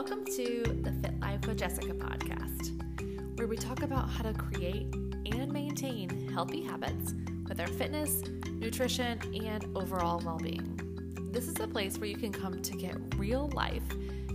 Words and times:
Welcome 0.00 0.24
to 0.26 0.62
the 0.84 0.92
Fit 1.02 1.18
Life 1.18 1.44
with 1.44 1.58
Jessica 1.58 1.92
podcast, 1.92 3.36
where 3.36 3.48
we 3.48 3.56
talk 3.56 3.82
about 3.82 4.08
how 4.08 4.22
to 4.22 4.32
create 4.32 4.94
and 4.94 5.52
maintain 5.52 6.30
healthy 6.32 6.62
habits 6.62 7.14
with 7.48 7.58
our 7.58 7.66
fitness, 7.66 8.22
nutrition, 8.48 9.18
and 9.44 9.66
overall 9.76 10.22
well 10.24 10.38
being. 10.38 10.78
This 11.32 11.48
is 11.48 11.58
a 11.58 11.66
place 11.66 11.98
where 11.98 12.08
you 12.08 12.16
can 12.16 12.30
come 12.30 12.62
to 12.62 12.76
get 12.76 12.96
real 13.16 13.48
life 13.54 13.82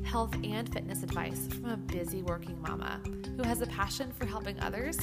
health 0.03 0.35
and 0.43 0.67
fitness 0.67 1.01
advice 1.01 1.47
from 1.47 1.69
a 1.69 1.77
busy 1.77 2.23
working 2.23 2.61
mama 2.61 2.99
who 3.37 3.43
has 3.43 3.61
a 3.61 3.67
passion 3.67 4.11
for 4.11 4.25
helping 4.25 4.59
others 4.59 4.97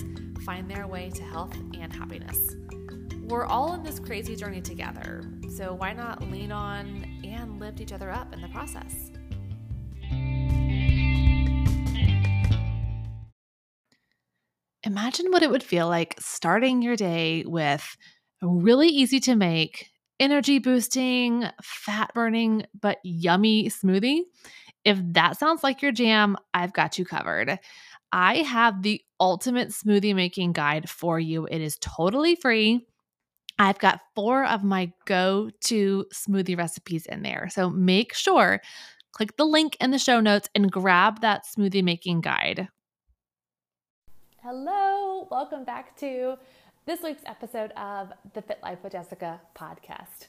find 0.44 0.70
their 0.70 0.86
way 0.86 1.08
to 1.14 1.22
health 1.22 1.56
and 1.72 1.90
happiness. 1.90 2.56
We're 3.22 3.46
all 3.46 3.72
in 3.72 3.82
this 3.82 3.98
crazy 3.98 4.36
journey 4.36 4.60
together, 4.60 5.22
so 5.56 5.72
why 5.72 5.94
not 5.94 6.20
lean 6.30 6.52
on 6.52 7.06
and 7.24 7.58
lift 7.58 7.80
each 7.80 7.94
other 7.94 8.10
up 8.10 8.34
in 8.34 8.42
the 8.42 8.48
process? 8.48 8.99
Imagine 15.10 15.32
what 15.32 15.42
it 15.42 15.50
would 15.50 15.64
feel 15.64 15.88
like 15.88 16.14
starting 16.20 16.82
your 16.82 16.94
day 16.94 17.42
with 17.44 17.96
a 18.44 18.46
really 18.46 18.86
easy 18.86 19.18
to 19.18 19.34
make, 19.34 19.90
energy 20.20 20.60
boosting, 20.60 21.46
fat 21.60 22.12
burning, 22.14 22.64
but 22.80 22.98
yummy 23.02 23.68
smoothie. 23.68 24.20
If 24.84 25.00
that 25.14 25.36
sounds 25.36 25.64
like 25.64 25.82
your 25.82 25.90
jam, 25.90 26.36
I've 26.54 26.72
got 26.72 26.96
you 26.96 27.04
covered. 27.04 27.58
I 28.12 28.36
have 28.42 28.82
the 28.82 29.02
ultimate 29.18 29.70
smoothie 29.70 30.14
making 30.14 30.52
guide 30.52 30.88
for 30.88 31.18
you. 31.18 31.44
It 31.50 31.60
is 31.60 31.76
totally 31.80 32.36
free. 32.36 32.86
I've 33.58 33.80
got 33.80 34.02
four 34.14 34.44
of 34.44 34.62
my 34.62 34.92
go 35.06 35.50
to 35.62 36.06
smoothie 36.14 36.56
recipes 36.56 37.06
in 37.06 37.22
there. 37.22 37.48
So 37.50 37.68
make 37.68 38.14
sure, 38.14 38.60
click 39.10 39.36
the 39.36 39.44
link 39.44 39.76
in 39.80 39.90
the 39.90 39.98
show 39.98 40.20
notes 40.20 40.48
and 40.54 40.70
grab 40.70 41.22
that 41.22 41.46
smoothie 41.46 41.82
making 41.82 42.20
guide. 42.20 42.68
Hello, 44.42 45.28
welcome 45.30 45.64
back 45.64 45.94
to 45.98 46.38
this 46.86 47.02
week's 47.02 47.20
episode 47.26 47.72
of 47.72 48.10
the 48.32 48.40
Fit 48.40 48.58
Life 48.62 48.78
with 48.82 48.92
Jessica 48.92 49.38
podcast. 49.54 50.28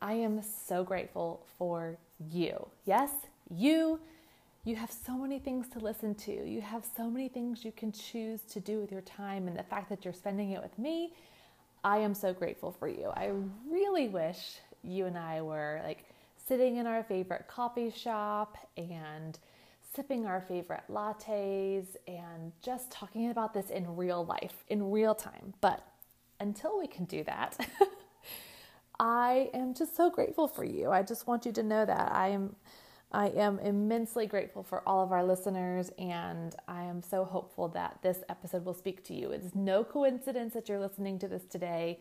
I 0.00 0.14
am 0.14 0.40
so 0.40 0.82
grateful 0.82 1.44
for 1.58 1.98
you. 2.30 2.66
Yes, 2.86 3.10
you. 3.50 4.00
You 4.64 4.76
have 4.76 4.90
so 4.90 5.18
many 5.18 5.38
things 5.38 5.68
to 5.74 5.80
listen 5.80 6.14
to. 6.14 6.32
You 6.32 6.62
have 6.62 6.86
so 6.96 7.10
many 7.10 7.28
things 7.28 7.62
you 7.62 7.72
can 7.72 7.92
choose 7.92 8.40
to 8.52 8.58
do 8.58 8.80
with 8.80 8.90
your 8.90 9.02
time, 9.02 9.46
and 9.46 9.58
the 9.58 9.64
fact 9.64 9.90
that 9.90 10.02
you're 10.02 10.14
spending 10.14 10.52
it 10.52 10.62
with 10.62 10.78
me, 10.78 11.12
I 11.84 11.98
am 11.98 12.14
so 12.14 12.32
grateful 12.32 12.72
for 12.72 12.88
you. 12.88 13.10
I 13.14 13.32
really 13.70 14.08
wish 14.08 14.60
you 14.82 15.04
and 15.04 15.18
I 15.18 15.42
were 15.42 15.82
like 15.84 16.06
sitting 16.48 16.76
in 16.76 16.86
our 16.86 17.02
favorite 17.02 17.48
coffee 17.48 17.90
shop 17.90 18.56
and 18.78 19.38
sipping 19.94 20.26
our 20.26 20.40
favorite 20.40 20.84
lattes 20.90 21.96
and 22.06 22.52
just 22.62 22.90
talking 22.90 23.30
about 23.30 23.52
this 23.54 23.70
in 23.70 23.96
real 23.96 24.24
life, 24.24 24.64
in 24.68 24.90
real 24.90 25.14
time. 25.14 25.54
But 25.60 25.86
until 26.40 26.78
we 26.78 26.86
can 26.86 27.04
do 27.04 27.24
that, 27.24 27.58
I 29.00 29.50
am 29.52 29.74
just 29.74 29.96
so 29.96 30.10
grateful 30.10 30.48
for 30.48 30.64
you. 30.64 30.90
I 30.90 31.02
just 31.02 31.26
want 31.26 31.44
you 31.44 31.52
to 31.52 31.62
know 31.62 31.84
that 31.84 32.12
I 32.12 32.28
am 32.28 32.56
I 33.14 33.26
am 33.28 33.58
immensely 33.58 34.26
grateful 34.26 34.62
for 34.62 34.82
all 34.88 35.04
of 35.04 35.12
our 35.12 35.22
listeners 35.22 35.90
and 35.98 36.56
I 36.66 36.84
am 36.84 37.02
so 37.02 37.26
hopeful 37.26 37.68
that 37.68 37.98
this 38.02 38.24
episode 38.30 38.64
will 38.64 38.72
speak 38.72 39.04
to 39.04 39.14
you. 39.14 39.32
It's 39.32 39.54
no 39.54 39.84
coincidence 39.84 40.54
that 40.54 40.66
you're 40.66 40.80
listening 40.80 41.18
to 41.18 41.28
this 41.28 41.44
today. 41.44 42.00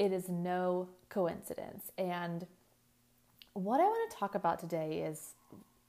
It 0.00 0.12
is 0.12 0.28
no 0.28 0.88
coincidence. 1.10 1.92
And 1.96 2.44
what 3.52 3.78
I 3.78 3.84
want 3.84 4.10
to 4.10 4.16
talk 4.16 4.34
about 4.34 4.58
today 4.58 5.02
is 5.02 5.34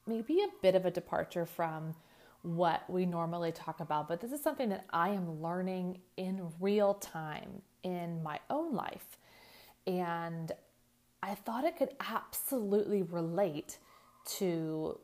maybe 0.10 0.42
a 0.42 0.48
bit 0.62 0.76
of 0.76 0.86
a 0.86 0.92
departure 0.92 1.46
from 1.46 1.96
what 2.42 2.90
we 2.90 3.06
normally 3.06 3.52
talk 3.52 3.80
about, 3.80 4.08
but 4.08 4.22
this 4.22 4.31
is 4.31 4.42
something 4.42 4.70
that 4.70 4.86
I 4.92 5.09
am 5.09 5.42
learning 5.42 6.00
in 6.18 6.50
real 6.59 6.96
time 6.96 7.62
in 7.84 8.24
my 8.24 8.40
own 8.50 8.74
life. 8.74 9.18
And 9.86 10.52
I 11.22 11.36
thought 11.36 11.66
it 11.66 11.78
could 11.78 11.96
absolutely 12.00 13.03
relate 13.03 13.78
to 14.38 15.00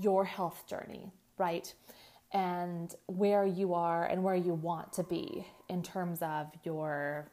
your 0.00 0.24
health 0.24 0.66
journey, 0.66 1.12
right? 1.38 1.72
And 2.32 2.94
where 3.06 3.46
you 3.46 3.74
are 3.74 4.04
and 4.04 4.22
where 4.22 4.34
you 4.34 4.54
want 4.54 4.92
to 4.94 5.02
be 5.02 5.46
in 5.68 5.82
terms 5.82 6.20
of 6.22 6.48
your 6.64 7.30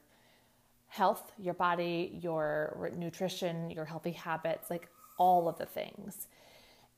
health, 0.88 1.32
your 1.38 1.56
body, 1.56 2.18
your 2.22 2.92
nutrition, 2.96 3.72
your 3.72 3.86
healthy 3.86 4.12
habits, 4.12 4.70
like 4.70 4.88
all 5.18 5.50
of 5.50 5.58
the 5.58 5.66
things. 5.66 6.28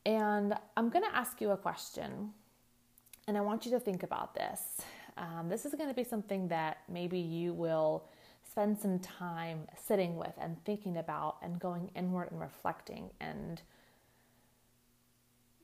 And 0.05 0.53
I'm 0.77 0.89
going 0.89 1.03
to 1.03 1.15
ask 1.15 1.41
you 1.41 1.51
a 1.51 1.57
question, 1.57 2.31
and 3.27 3.37
I 3.37 3.41
want 3.41 3.65
you 3.65 3.71
to 3.71 3.79
think 3.79 4.03
about 4.03 4.35
this. 4.35 4.61
Um, 5.17 5.49
this 5.49 5.65
is 5.65 5.73
going 5.73 5.89
to 5.89 5.95
be 5.95 6.03
something 6.03 6.47
that 6.49 6.79
maybe 6.89 7.17
you 7.17 7.53
will 7.53 8.05
spend 8.47 8.77
some 8.77 8.99
time 8.99 9.67
sitting 9.87 10.15
with 10.15 10.33
and 10.37 10.63
thinking 10.63 10.97
about 10.97 11.37
and 11.41 11.59
going 11.59 11.89
inward 11.95 12.31
and 12.31 12.39
reflecting 12.39 13.09
and 13.19 13.61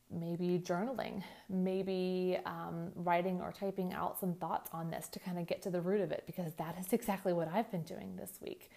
maybe 0.10 0.60
journaling, 0.60 1.24
maybe 1.50 2.38
um, 2.46 2.92
writing 2.96 3.40
or 3.42 3.52
typing 3.52 3.94
out 3.94 4.20
some 4.20 4.34
thoughts 4.34 4.70
on 4.74 4.90
this 4.90 5.08
to 5.10 5.20
kind 5.20 5.38
of 5.38 5.48
get 5.48 5.62
to 5.62 5.70
the 5.70 5.80
root 5.80 6.02
of 6.02 6.12
it 6.12 6.24
because 6.26 6.54
that 6.56 6.76
is 6.80 6.92
exactly 6.92 7.32
what 7.32 7.48
I've 7.48 7.72
been 7.72 7.84
doing 7.84 8.16
this 8.18 8.40
week. 8.42 8.72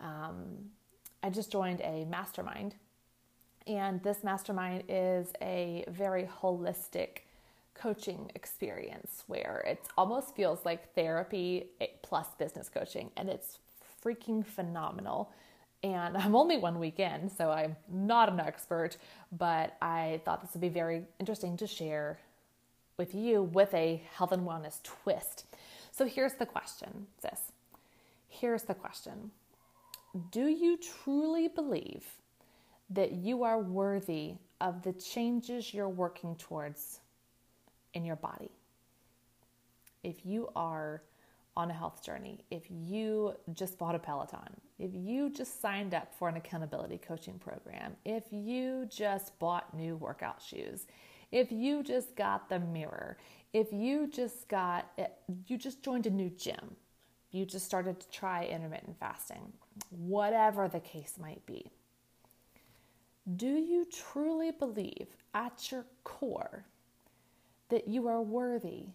Um, 0.00 0.70
I 1.22 1.30
just 1.30 1.50
joined 1.50 1.80
a 1.82 2.04
mastermind 2.04 2.76
and 3.68 4.02
this 4.02 4.24
mastermind 4.24 4.84
is 4.88 5.32
a 5.42 5.84
very 5.88 6.28
holistic 6.40 7.20
coaching 7.74 8.30
experience 8.34 9.22
where 9.26 9.62
it 9.66 9.80
almost 9.96 10.34
feels 10.34 10.64
like 10.64 10.94
therapy 10.94 11.68
eh, 11.80 11.86
plus 12.02 12.28
business 12.38 12.68
coaching, 12.68 13.10
and 13.16 13.28
it's 13.28 13.58
freaking 14.02 14.44
phenomenal. 14.44 15.30
And 15.84 16.16
I'm 16.16 16.34
only 16.34 16.56
one 16.56 16.80
week 16.80 16.98
in, 16.98 17.28
so 17.28 17.50
I'm 17.50 17.76
not 17.92 18.28
an 18.30 18.40
expert, 18.40 18.96
but 19.30 19.76
I 19.80 20.20
thought 20.24 20.40
this 20.40 20.52
would 20.54 20.60
be 20.60 20.68
very 20.70 21.04
interesting 21.20 21.56
to 21.58 21.66
share 21.66 22.18
with 22.96 23.14
you 23.14 23.42
with 23.42 23.72
a 23.74 24.02
health 24.16 24.32
and 24.32 24.46
wellness 24.46 24.82
twist. 24.82 25.44
So 25.92 26.06
here's 26.06 26.34
the 26.34 26.46
question, 26.46 27.06
sis. 27.22 27.52
Here's 28.28 28.62
the 28.62 28.74
question 28.74 29.30
Do 30.30 30.46
you 30.46 30.78
truly 30.78 31.48
believe 31.48 32.06
that 32.90 33.12
you 33.12 33.44
are 33.44 33.58
worthy 33.58 34.34
of 34.60 34.82
the 34.82 34.92
changes 34.92 35.72
you're 35.72 35.88
working 35.88 36.34
towards 36.36 37.00
in 37.94 38.04
your 38.04 38.16
body. 38.16 38.50
If 40.02 40.24
you 40.24 40.48
are 40.56 41.02
on 41.56 41.70
a 41.70 41.74
health 41.74 42.04
journey, 42.04 42.44
if 42.50 42.62
you 42.70 43.34
just 43.52 43.78
bought 43.78 43.94
a 43.94 43.98
Peloton, 43.98 44.60
if 44.78 44.90
you 44.94 45.28
just 45.28 45.60
signed 45.60 45.92
up 45.92 46.14
for 46.16 46.28
an 46.28 46.36
accountability 46.36 46.98
coaching 46.98 47.38
program, 47.38 47.96
if 48.04 48.24
you 48.30 48.86
just 48.88 49.36
bought 49.38 49.74
new 49.74 49.96
workout 49.96 50.40
shoes, 50.40 50.86
if 51.32 51.50
you 51.50 51.82
just 51.82 52.14
got 52.16 52.48
the 52.48 52.60
mirror, 52.60 53.18
if 53.52 53.72
you 53.72 54.06
just 54.06 54.48
got 54.48 54.86
you 55.46 55.58
just 55.58 55.82
joined 55.82 56.06
a 56.06 56.10
new 56.10 56.30
gym, 56.30 56.76
you 57.32 57.44
just 57.44 57.66
started 57.66 58.00
to 58.00 58.08
try 58.10 58.44
intermittent 58.44 58.98
fasting, 58.98 59.52
whatever 59.90 60.68
the 60.68 60.80
case 60.80 61.14
might 61.20 61.44
be. 61.44 61.70
Do 63.36 63.46
you 63.46 63.86
truly 63.86 64.52
believe 64.52 65.08
at 65.34 65.70
your 65.70 65.84
core 66.04 66.64
that 67.68 67.86
you 67.86 68.08
are 68.08 68.22
worthy 68.22 68.86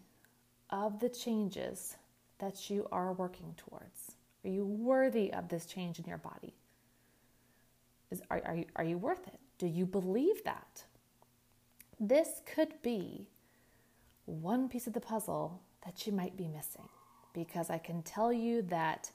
of 0.69 0.99
the 0.99 1.09
changes 1.09 1.97
that 2.39 2.69
you 2.69 2.87
are 2.91 3.13
working 3.13 3.53
towards? 3.57 4.13
Are 4.43 4.49
you 4.49 4.65
worthy 4.65 5.31
of 5.31 5.49
this 5.49 5.65
change 5.65 5.99
in 5.99 6.05
your 6.05 6.17
body? 6.17 6.53
Is, 8.09 8.21
are, 8.31 8.41
are, 8.45 8.55
you, 8.55 8.65
are 8.75 8.83
you 8.83 8.97
worth 8.97 9.27
it? 9.27 9.39
Do 9.59 9.67
you 9.67 9.85
believe 9.85 10.43
that? 10.43 10.83
This 11.99 12.41
could 12.45 12.81
be 12.81 13.27
one 14.25 14.67
piece 14.67 14.87
of 14.87 14.93
the 14.93 14.99
puzzle 14.99 15.61
that 15.85 16.07
you 16.07 16.13
might 16.13 16.35
be 16.35 16.47
missing 16.47 16.89
because 17.33 17.69
I 17.69 17.77
can 17.77 18.01
tell 18.01 18.33
you 18.33 18.61
that 18.63 19.11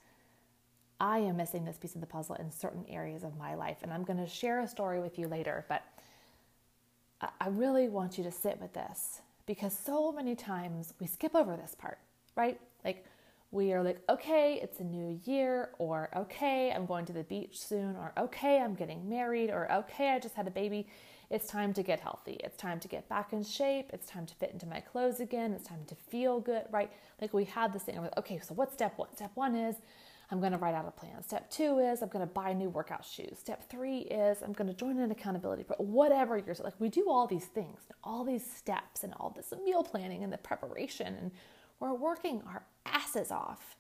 I 1.01 1.19
am 1.19 1.37
missing 1.37 1.65
this 1.65 1.77
piece 1.77 1.95
of 1.95 2.01
the 2.01 2.07
puzzle 2.07 2.35
in 2.37 2.51
certain 2.51 2.85
areas 2.89 3.23
of 3.23 3.37
my 3.37 3.55
life. 3.55 3.79
And 3.83 3.93
I'm 3.93 4.05
going 4.05 4.19
to 4.19 4.27
share 4.27 4.61
a 4.61 4.69
story 4.69 5.01
with 5.01 5.19
you 5.19 5.29
later, 5.29 5.65
but 5.69 5.83
I 7.21 7.49
really 7.49 7.89
want 7.89 8.19
you 8.19 8.25
to 8.25 8.31
sit 8.31 8.61
with 8.61 8.73
this 8.73 9.21
because 9.47 9.77
so 9.77 10.13
many 10.13 10.35
times 10.35 10.95
we 11.01 11.07
skip 11.07 11.35
over 11.35 11.57
this 11.57 11.75
part, 11.75 11.99
right? 12.37 12.61
Like 12.85 13.05
we 13.51 13.73
are 13.73 13.83
like, 13.83 14.01
okay, 14.09 14.61
it's 14.63 14.79
a 14.81 14.85
new 14.85 15.19
year, 15.25 15.71
or 15.79 16.11
okay, 16.15 16.71
I'm 16.71 16.85
going 16.85 17.07
to 17.07 17.13
the 17.13 17.25
beach 17.25 17.59
soon, 17.59 17.97
or 17.97 18.13
okay, 18.19 18.61
I'm 18.61 18.75
getting 18.75 19.09
married, 19.09 19.51
or 19.51 19.73
okay, 19.73 20.11
I 20.11 20.19
just 20.19 20.35
had 20.35 20.47
a 20.47 20.51
baby. 20.51 20.87
It's 21.31 21.47
time 21.47 21.73
to 21.75 21.83
get 21.83 22.01
healthy. 22.01 22.39
It's 22.45 22.57
time 22.57 22.79
to 22.81 22.89
get 22.89 23.09
back 23.09 23.33
in 23.33 23.43
shape. 23.43 23.91
It's 23.93 24.07
time 24.07 24.27
to 24.27 24.35
fit 24.35 24.51
into 24.53 24.67
my 24.67 24.81
clothes 24.81 25.21
again. 25.21 25.53
It's 25.53 25.67
time 25.67 25.85
to 25.87 25.95
feel 25.95 26.41
good, 26.41 26.65
right? 26.71 26.91
Like 27.21 27.33
we 27.33 27.45
have 27.47 27.73
this 27.73 27.83
thing. 27.83 27.99
Okay, 28.17 28.39
so 28.39 28.55
what's 28.55 28.75
step 28.75 28.99
one? 28.99 29.09
Step 29.15 29.33
one 29.35 29.57
is 29.57 29.77
I'm 30.31 30.41
going 30.41 30.53
to 30.53 30.59
write 30.59 30.75
out 30.75 30.87
a 30.87 30.91
plan. 30.91 31.23
Step 31.23 31.51
two 31.51 31.79
is 31.79 32.03
I'm 32.03 32.11
going 32.11 32.27
to 32.27 32.33
buy 32.33 32.53
new 32.53 32.69
workout 32.69 33.05
shoes. 33.05 33.39
Step 33.39 33.69
three 33.71 34.01
is 34.01 34.43
I'm 34.43 34.53
going 34.53 34.69
to 34.69 34.75
join 34.75 34.99
an 34.99 35.11
accountability 35.11 35.65
program. 35.65 35.91
Whatever 35.91 36.37
you're 36.37 36.55
like, 36.63 36.75
we 36.79 36.91
do 36.91 37.09
all 37.09 37.27
these 37.27 37.47
things, 37.47 37.81
all 38.05 38.25
these 38.25 38.45
steps, 38.45 39.05
and 39.05 39.15
all 39.19 39.31
this 39.31 39.53
meal 39.65 39.83
planning 39.83 40.23
and 40.23 40.33
the 40.33 40.39
preparation, 40.39 41.15
and 41.15 41.31
we're 41.81 41.95
working 41.95 42.43
our 42.47 42.65
asses 42.85 43.31
off 43.31 43.77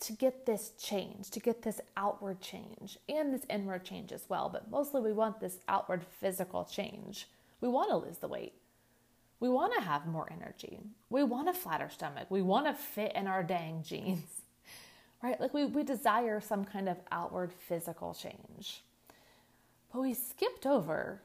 to 0.00 0.12
get 0.12 0.46
this 0.46 0.72
change, 0.78 1.30
to 1.30 1.40
get 1.40 1.62
this 1.62 1.80
outward 1.96 2.40
change 2.40 2.98
and 3.08 3.32
this 3.32 3.44
inward 3.50 3.84
change 3.84 4.12
as 4.12 4.24
well. 4.28 4.48
But 4.48 4.70
mostly 4.70 5.00
we 5.02 5.12
want 5.12 5.40
this 5.40 5.58
outward 5.68 6.02
physical 6.02 6.64
change. 6.64 7.28
We 7.60 7.68
want 7.68 7.90
to 7.90 7.96
lose 7.96 8.18
the 8.18 8.28
weight. 8.28 8.54
We 9.38 9.48
want 9.48 9.74
to 9.74 9.82
have 9.82 10.06
more 10.06 10.30
energy. 10.32 10.80
We 11.10 11.22
want 11.22 11.48
a 11.48 11.52
flatter 11.52 11.90
stomach. 11.90 12.30
We 12.30 12.42
want 12.42 12.66
to 12.66 12.74
fit 12.74 13.12
in 13.14 13.26
our 13.26 13.42
dang 13.42 13.82
jeans, 13.82 14.39
right? 15.22 15.40
Like 15.40 15.54
we, 15.54 15.64
we 15.66 15.82
desire 15.82 16.40
some 16.40 16.64
kind 16.64 16.88
of 16.88 16.96
outward 17.12 17.52
physical 17.52 18.14
change. 18.14 18.82
But 19.92 20.02
we 20.02 20.14
skipped 20.14 20.66
over 20.66 21.20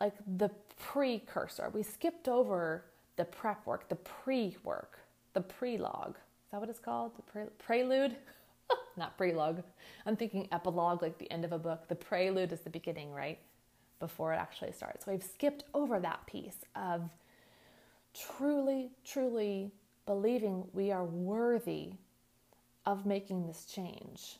like 0.00 0.14
the 0.36 0.50
precursor. 0.78 1.70
We 1.72 1.82
skipped 1.82 2.28
over 2.28 2.84
the 3.16 3.24
prep 3.24 3.64
work, 3.66 3.88
the 3.88 3.96
pre 3.96 4.56
work, 4.64 4.98
the 5.32 5.40
prelogue 5.40 6.10
Is 6.10 6.50
that 6.50 6.60
what 6.60 6.68
it's 6.68 6.78
called? 6.78 7.16
The 7.16 7.22
pre- 7.22 7.50
prelude? 7.58 8.16
Not 8.96 9.16
prelogue. 9.18 9.62
I'm 10.06 10.16
thinking 10.16 10.48
epilogue, 10.52 11.02
like 11.02 11.18
the 11.18 11.30
end 11.30 11.44
of 11.44 11.52
a 11.52 11.58
book. 11.58 11.88
The 11.88 11.94
prelude 11.94 12.52
is 12.52 12.60
the 12.60 12.70
beginning, 12.70 13.12
right? 13.12 13.38
Before 14.00 14.32
it 14.32 14.36
actually 14.36 14.72
starts. 14.72 15.04
So 15.04 15.12
we've 15.12 15.22
skipped 15.22 15.64
over 15.74 15.98
that 16.00 16.26
piece 16.26 16.58
of 16.76 17.08
truly, 18.14 18.90
truly 19.04 19.72
believing 20.06 20.64
we 20.72 20.90
are 20.90 21.04
worthy 21.04 21.94
of 22.86 23.06
making 23.06 23.46
this 23.46 23.64
change. 23.64 24.38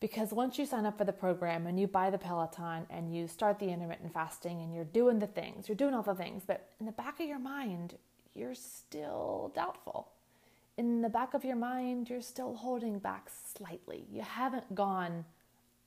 Because 0.00 0.32
once 0.32 0.58
you 0.58 0.64
sign 0.64 0.86
up 0.86 0.96
for 0.96 1.04
the 1.04 1.12
program 1.12 1.66
and 1.66 1.78
you 1.78 1.86
buy 1.86 2.08
the 2.10 2.18
Peloton 2.18 2.86
and 2.88 3.14
you 3.14 3.28
start 3.28 3.58
the 3.58 3.68
intermittent 3.68 4.14
fasting 4.14 4.62
and 4.62 4.74
you're 4.74 4.84
doing 4.84 5.18
the 5.18 5.26
things, 5.26 5.68
you're 5.68 5.76
doing 5.76 5.92
all 5.92 6.02
the 6.02 6.14
things, 6.14 6.42
but 6.46 6.70
in 6.80 6.86
the 6.86 6.92
back 6.92 7.20
of 7.20 7.26
your 7.26 7.38
mind, 7.38 7.96
you're 8.34 8.54
still 8.54 9.52
doubtful 9.54 10.08
in 10.80 11.02
the 11.02 11.10
back 11.10 11.34
of 11.34 11.44
your 11.44 11.56
mind, 11.56 12.08
you're 12.08 12.22
still 12.22 12.54
holding 12.54 12.98
back 12.98 13.28
slightly. 13.54 14.06
You 14.10 14.22
haven't 14.22 14.74
gone 14.74 15.26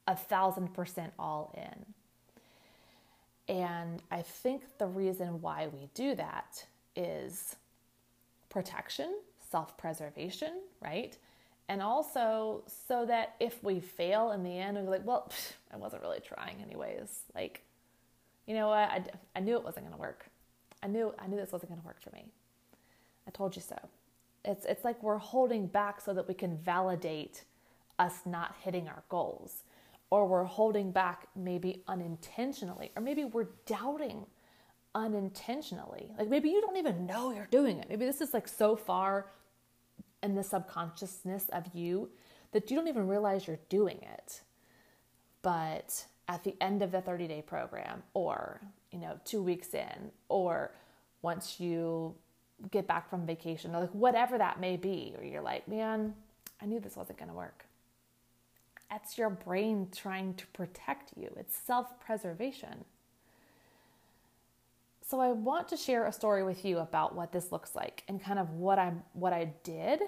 a 0.07 0.15
thousand 0.15 0.71
percent 0.75 1.13
all 1.17 1.51
in. 1.57 3.55
And 3.55 4.03
I 4.11 4.21
think 4.21 4.77
the 4.77 4.85
reason 4.85 5.41
why 5.41 5.67
we 5.73 5.89
do 5.95 6.13
that 6.13 6.67
is 6.95 7.55
protection, 8.49 9.15
self 9.49 9.75
preservation, 9.79 10.61
right? 10.79 11.17
And 11.69 11.81
also 11.81 12.63
so 12.87 13.05
that 13.05 13.35
if 13.39 13.63
we 13.63 13.79
fail 13.79 14.31
in 14.31 14.43
the 14.43 14.57
end, 14.57 14.77
we're 14.77 14.89
like, 14.89 15.05
well, 15.05 15.31
I 15.73 15.77
wasn't 15.77 16.01
really 16.01 16.19
trying 16.19 16.61
anyways. 16.61 17.21
Like, 17.33 17.63
you 18.45 18.53
know 18.53 18.67
what? 18.67 18.89
I, 18.89 19.03
I 19.35 19.39
knew 19.39 19.55
it 19.55 19.63
wasn't 19.63 19.85
going 19.85 19.95
to 19.95 20.01
work. 20.01 20.25
I 20.81 20.87
knew, 20.87 21.13
I 21.17 21.27
knew 21.27 21.37
this 21.37 21.51
wasn't 21.51 21.71
going 21.71 21.81
to 21.81 21.87
work 21.87 22.01
for 22.01 22.11
me. 22.11 22.25
I 23.27 23.31
told 23.31 23.55
you 23.55 23.61
so. 23.61 23.77
It's, 24.43 24.65
it's 24.65 24.83
like 24.83 25.01
we're 25.01 25.17
holding 25.17 25.67
back 25.67 26.01
so 26.01 26.13
that 26.13 26.27
we 26.27 26.33
can 26.33 26.57
validate 26.57 27.45
us 27.97 28.21
not 28.25 28.55
hitting 28.61 28.89
our 28.89 29.03
goals. 29.07 29.63
Or 30.09 30.27
we're 30.27 30.43
holding 30.43 30.91
back 30.91 31.27
maybe 31.35 31.81
unintentionally, 31.87 32.91
or 32.95 33.01
maybe 33.01 33.23
we're 33.23 33.47
doubting 33.65 34.27
unintentionally. 34.93 36.11
Like 36.19 36.29
maybe 36.29 36.49
you 36.49 36.61
don't 36.61 36.77
even 36.77 37.07
know 37.07 37.31
you're 37.31 37.47
doing 37.49 37.79
it. 37.79 37.87
Maybe 37.89 38.05
this 38.05 38.21
is 38.21 38.33
like 38.33 38.47
so 38.47 38.75
far 38.75 39.31
in 40.23 40.35
the 40.35 40.43
subconsciousness 40.43 41.49
of 41.49 41.65
you 41.73 42.09
that 42.53 42.71
you 42.71 42.77
don't 42.77 42.87
even 42.87 43.07
realize 43.07 43.45
you're 43.45 43.59
doing 43.69 43.99
it. 44.01 44.41
But 45.41 46.05
at 46.27 46.43
the 46.43 46.55
end 46.61 46.81
of 46.81 46.91
the 46.91 47.01
30 47.01 47.27
day 47.27 47.43
program, 47.45 48.01
or, 48.13 48.61
you 48.91 48.99
know, 48.99 49.19
two 49.25 49.43
weeks 49.43 49.73
in, 49.73 50.11
or 50.29 50.71
once 51.21 51.59
you 51.59 52.15
get 52.71 52.87
back 52.87 53.09
from 53.09 53.25
vacation 53.25 53.75
or 53.75 53.81
like 53.81 53.91
whatever 53.91 54.37
that 54.37 54.59
may 54.59 54.77
be, 54.77 55.13
or 55.17 55.23
you're 55.23 55.41
like, 55.41 55.67
man, 55.67 56.15
I 56.61 56.65
knew 56.65 56.79
this 56.79 56.95
wasn't 56.95 57.17
going 57.17 57.29
to 57.29 57.35
work. 57.35 57.65
That's 58.89 59.17
your 59.17 59.29
brain 59.29 59.89
trying 59.93 60.35
to 60.35 60.47
protect 60.47 61.11
you. 61.17 61.33
It's 61.37 61.57
self 61.57 61.99
preservation. 61.99 62.85
So 65.05 65.19
I 65.19 65.31
want 65.31 65.67
to 65.69 65.77
share 65.77 66.05
a 66.05 66.11
story 66.11 66.43
with 66.43 66.63
you 66.63 66.79
about 66.79 67.13
what 67.13 67.31
this 67.31 67.51
looks 67.51 67.75
like 67.75 68.03
and 68.07 68.21
kind 68.23 68.39
of 68.39 68.51
what 68.51 68.79
I 68.79 68.93
what 69.13 69.33
I 69.33 69.53
did. 69.63 70.01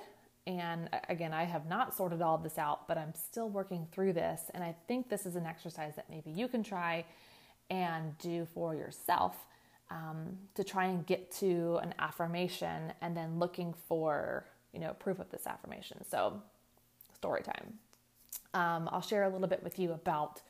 And 0.47 0.89
again, 1.09 1.33
I 1.33 1.44
have 1.44 1.68
not 1.68 1.95
sorted 1.95 2.21
all 2.21 2.38
this 2.38 2.57
out, 2.57 2.88
but 2.88 2.97
I'm 2.97 3.13
still 3.15 3.50
working 3.50 3.88
through 3.92 4.13
this. 4.13 4.51
And 4.53 4.63
I 4.63 4.75
think 4.88 5.09
this 5.09 5.25
is 5.25 5.36
an 5.36 5.45
exercise 5.45 5.95
that 5.95 6.09
maybe 6.09 6.30
you 6.30 6.47
can 6.47 6.63
try 6.63 7.03
and 7.69 8.18
do 8.19 8.47
for 8.53 8.75
yourself 8.75 9.36
um, 9.89 10.38
to 10.56 10.63
try 10.63 10.86
and 10.86 11.06
get 11.06 11.31
to 11.31 11.80
an 11.81 11.94
affirmation 12.00 12.94
and 13.01 13.15
then 13.15 13.39
looking 13.39 13.74
for 13.88 14.45
you 14.74 14.80
know 14.80 14.94
proof 14.94 15.19
of 15.19 15.30
this 15.30 15.48
affirmation 15.48 16.03
so 16.09 16.41
story 17.13 17.41
time 17.41 17.74
um, 18.53 18.89
i'll 18.91 19.01
share 19.01 19.24
a 19.24 19.30
little 19.30 19.48
bit 19.48 19.63
with 19.63 19.80
you 19.80 19.91
about 19.94 20.41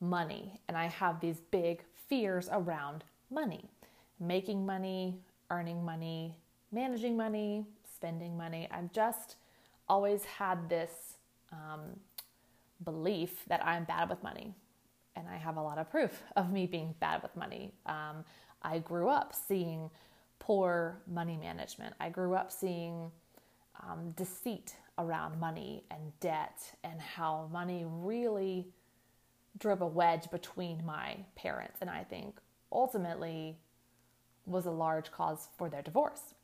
money 0.00 0.60
and 0.68 0.76
i 0.76 0.86
have 0.86 1.20
these 1.20 1.40
big 1.50 1.82
fears 2.08 2.48
around 2.50 3.04
money 3.30 3.70
making 4.20 4.64
money 4.64 5.18
earning 5.50 5.84
money 5.84 6.36
managing 6.70 7.16
money 7.16 7.64
spending 7.94 8.36
money 8.36 8.68
i've 8.70 8.92
just 8.92 9.36
always 9.88 10.24
had 10.24 10.68
this 10.68 11.16
um, 11.52 11.80
belief 12.84 13.44
that 13.48 13.64
i'm 13.66 13.84
bad 13.84 14.08
with 14.08 14.22
money 14.22 14.54
and 15.16 15.28
I 15.28 15.36
have 15.36 15.56
a 15.56 15.62
lot 15.62 15.78
of 15.78 15.90
proof 15.90 16.22
of 16.36 16.52
me 16.52 16.66
being 16.66 16.94
bad 17.00 17.22
with 17.22 17.34
money. 17.36 17.72
Um, 17.86 18.24
I 18.62 18.78
grew 18.78 19.08
up 19.08 19.34
seeing 19.34 19.90
poor 20.38 21.00
money 21.06 21.36
management. 21.36 21.94
I 22.00 22.08
grew 22.08 22.34
up 22.34 22.50
seeing 22.50 23.10
um, 23.82 24.12
deceit 24.12 24.74
around 24.98 25.38
money 25.38 25.84
and 25.90 26.00
debt 26.20 26.60
and 26.84 27.00
how 27.00 27.48
money 27.52 27.84
really 27.86 28.66
drove 29.58 29.80
a 29.80 29.86
wedge 29.86 30.30
between 30.30 30.84
my 30.84 31.16
parents 31.34 31.78
and 31.80 31.90
I 31.90 32.04
think 32.04 32.38
ultimately 32.70 33.56
was 34.46 34.66
a 34.66 34.70
large 34.70 35.10
cause 35.10 35.48
for 35.56 35.68
their 35.68 35.82
divorce. 35.82 36.34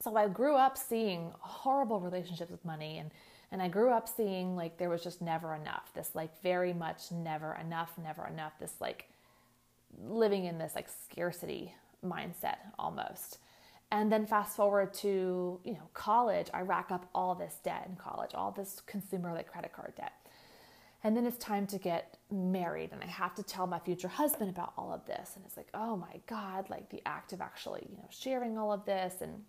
So 0.00 0.16
I 0.16 0.28
grew 0.28 0.56
up 0.56 0.76
seeing 0.76 1.32
horrible 1.38 2.00
relationships 2.00 2.50
with 2.50 2.64
money 2.64 2.98
and 2.98 3.10
and 3.52 3.62
I 3.62 3.68
grew 3.68 3.92
up 3.92 4.08
seeing 4.08 4.56
like 4.56 4.76
there 4.76 4.90
was 4.90 5.04
just 5.04 5.22
never 5.22 5.54
enough. 5.54 5.92
This 5.94 6.10
like 6.14 6.42
very 6.42 6.72
much 6.72 7.12
never 7.12 7.56
enough, 7.60 7.92
never 8.02 8.26
enough. 8.26 8.52
This 8.58 8.74
like 8.80 9.08
living 10.04 10.46
in 10.46 10.58
this 10.58 10.74
like 10.74 10.88
scarcity 10.88 11.72
mindset 12.04 12.56
almost. 12.78 13.38
And 13.92 14.10
then 14.10 14.26
fast 14.26 14.56
forward 14.56 14.92
to, 14.94 15.60
you 15.62 15.72
know, 15.72 15.88
college, 15.94 16.48
I 16.52 16.62
rack 16.62 16.90
up 16.90 17.08
all 17.14 17.36
this 17.36 17.58
debt 17.62 17.86
in 17.88 17.94
college, 17.96 18.32
all 18.34 18.50
this 18.50 18.82
consumer 18.84 19.32
like 19.32 19.50
credit 19.50 19.72
card 19.72 19.94
debt. 19.96 20.12
And 21.06 21.16
then 21.16 21.24
it's 21.24 21.38
time 21.38 21.68
to 21.68 21.78
get 21.78 22.18
married 22.32 22.90
and 22.90 23.00
I 23.00 23.06
have 23.06 23.32
to 23.36 23.44
tell 23.44 23.68
my 23.68 23.78
future 23.78 24.08
husband 24.08 24.50
about 24.50 24.72
all 24.76 24.92
of 24.92 25.06
this. 25.06 25.34
And 25.36 25.44
it's 25.46 25.56
like, 25.56 25.68
"Oh 25.72 25.96
my 25.96 26.20
god, 26.26 26.68
like 26.68 26.88
the 26.90 27.00
act 27.06 27.32
of 27.32 27.40
actually, 27.40 27.86
you 27.88 27.96
know, 27.96 28.08
sharing 28.10 28.58
all 28.58 28.72
of 28.72 28.84
this. 28.86 29.20
And 29.20 29.44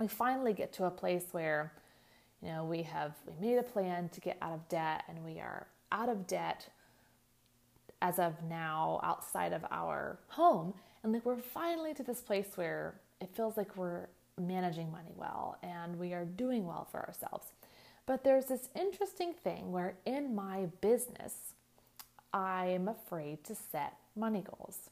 we 0.00 0.08
finally 0.08 0.54
get 0.54 0.72
to 0.72 0.86
a 0.86 0.90
place 0.90 1.26
where 1.32 1.74
you 2.40 2.48
know, 2.48 2.64
we 2.64 2.82
have 2.84 3.12
we 3.26 3.46
made 3.46 3.58
a 3.58 3.62
plan 3.62 4.08
to 4.08 4.20
get 4.22 4.38
out 4.40 4.54
of 4.54 4.66
debt 4.70 5.04
and 5.06 5.22
we 5.22 5.38
are 5.38 5.66
out 5.92 6.08
of 6.08 6.26
debt 6.26 6.66
as 8.00 8.18
of 8.18 8.42
now 8.48 8.98
outside 9.02 9.52
of 9.52 9.66
our 9.70 10.18
home. 10.28 10.72
And 11.02 11.12
like 11.12 11.26
we're 11.26 11.36
finally 11.36 11.92
to 11.92 12.04
this 12.04 12.22
place 12.22 12.52
where 12.54 12.94
it 13.20 13.28
feels 13.36 13.58
like 13.58 13.76
we're 13.76 14.06
managing 14.40 14.90
money 14.90 15.12
well 15.14 15.58
and 15.62 15.98
we 15.98 16.14
are 16.14 16.24
doing 16.24 16.66
well 16.66 16.88
for 16.90 17.00
ourselves 17.06 17.48
but 18.06 18.24
there's 18.24 18.46
this 18.46 18.68
interesting 18.78 19.32
thing 19.32 19.72
where 19.72 19.94
in 20.04 20.34
my 20.34 20.66
business 20.80 21.54
i'm 22.32 22.88
afraid 22.88 23.42
to 23.44 23.54
set 23.54 23.94
money 24.14 24.42
goals. 24.56 24.90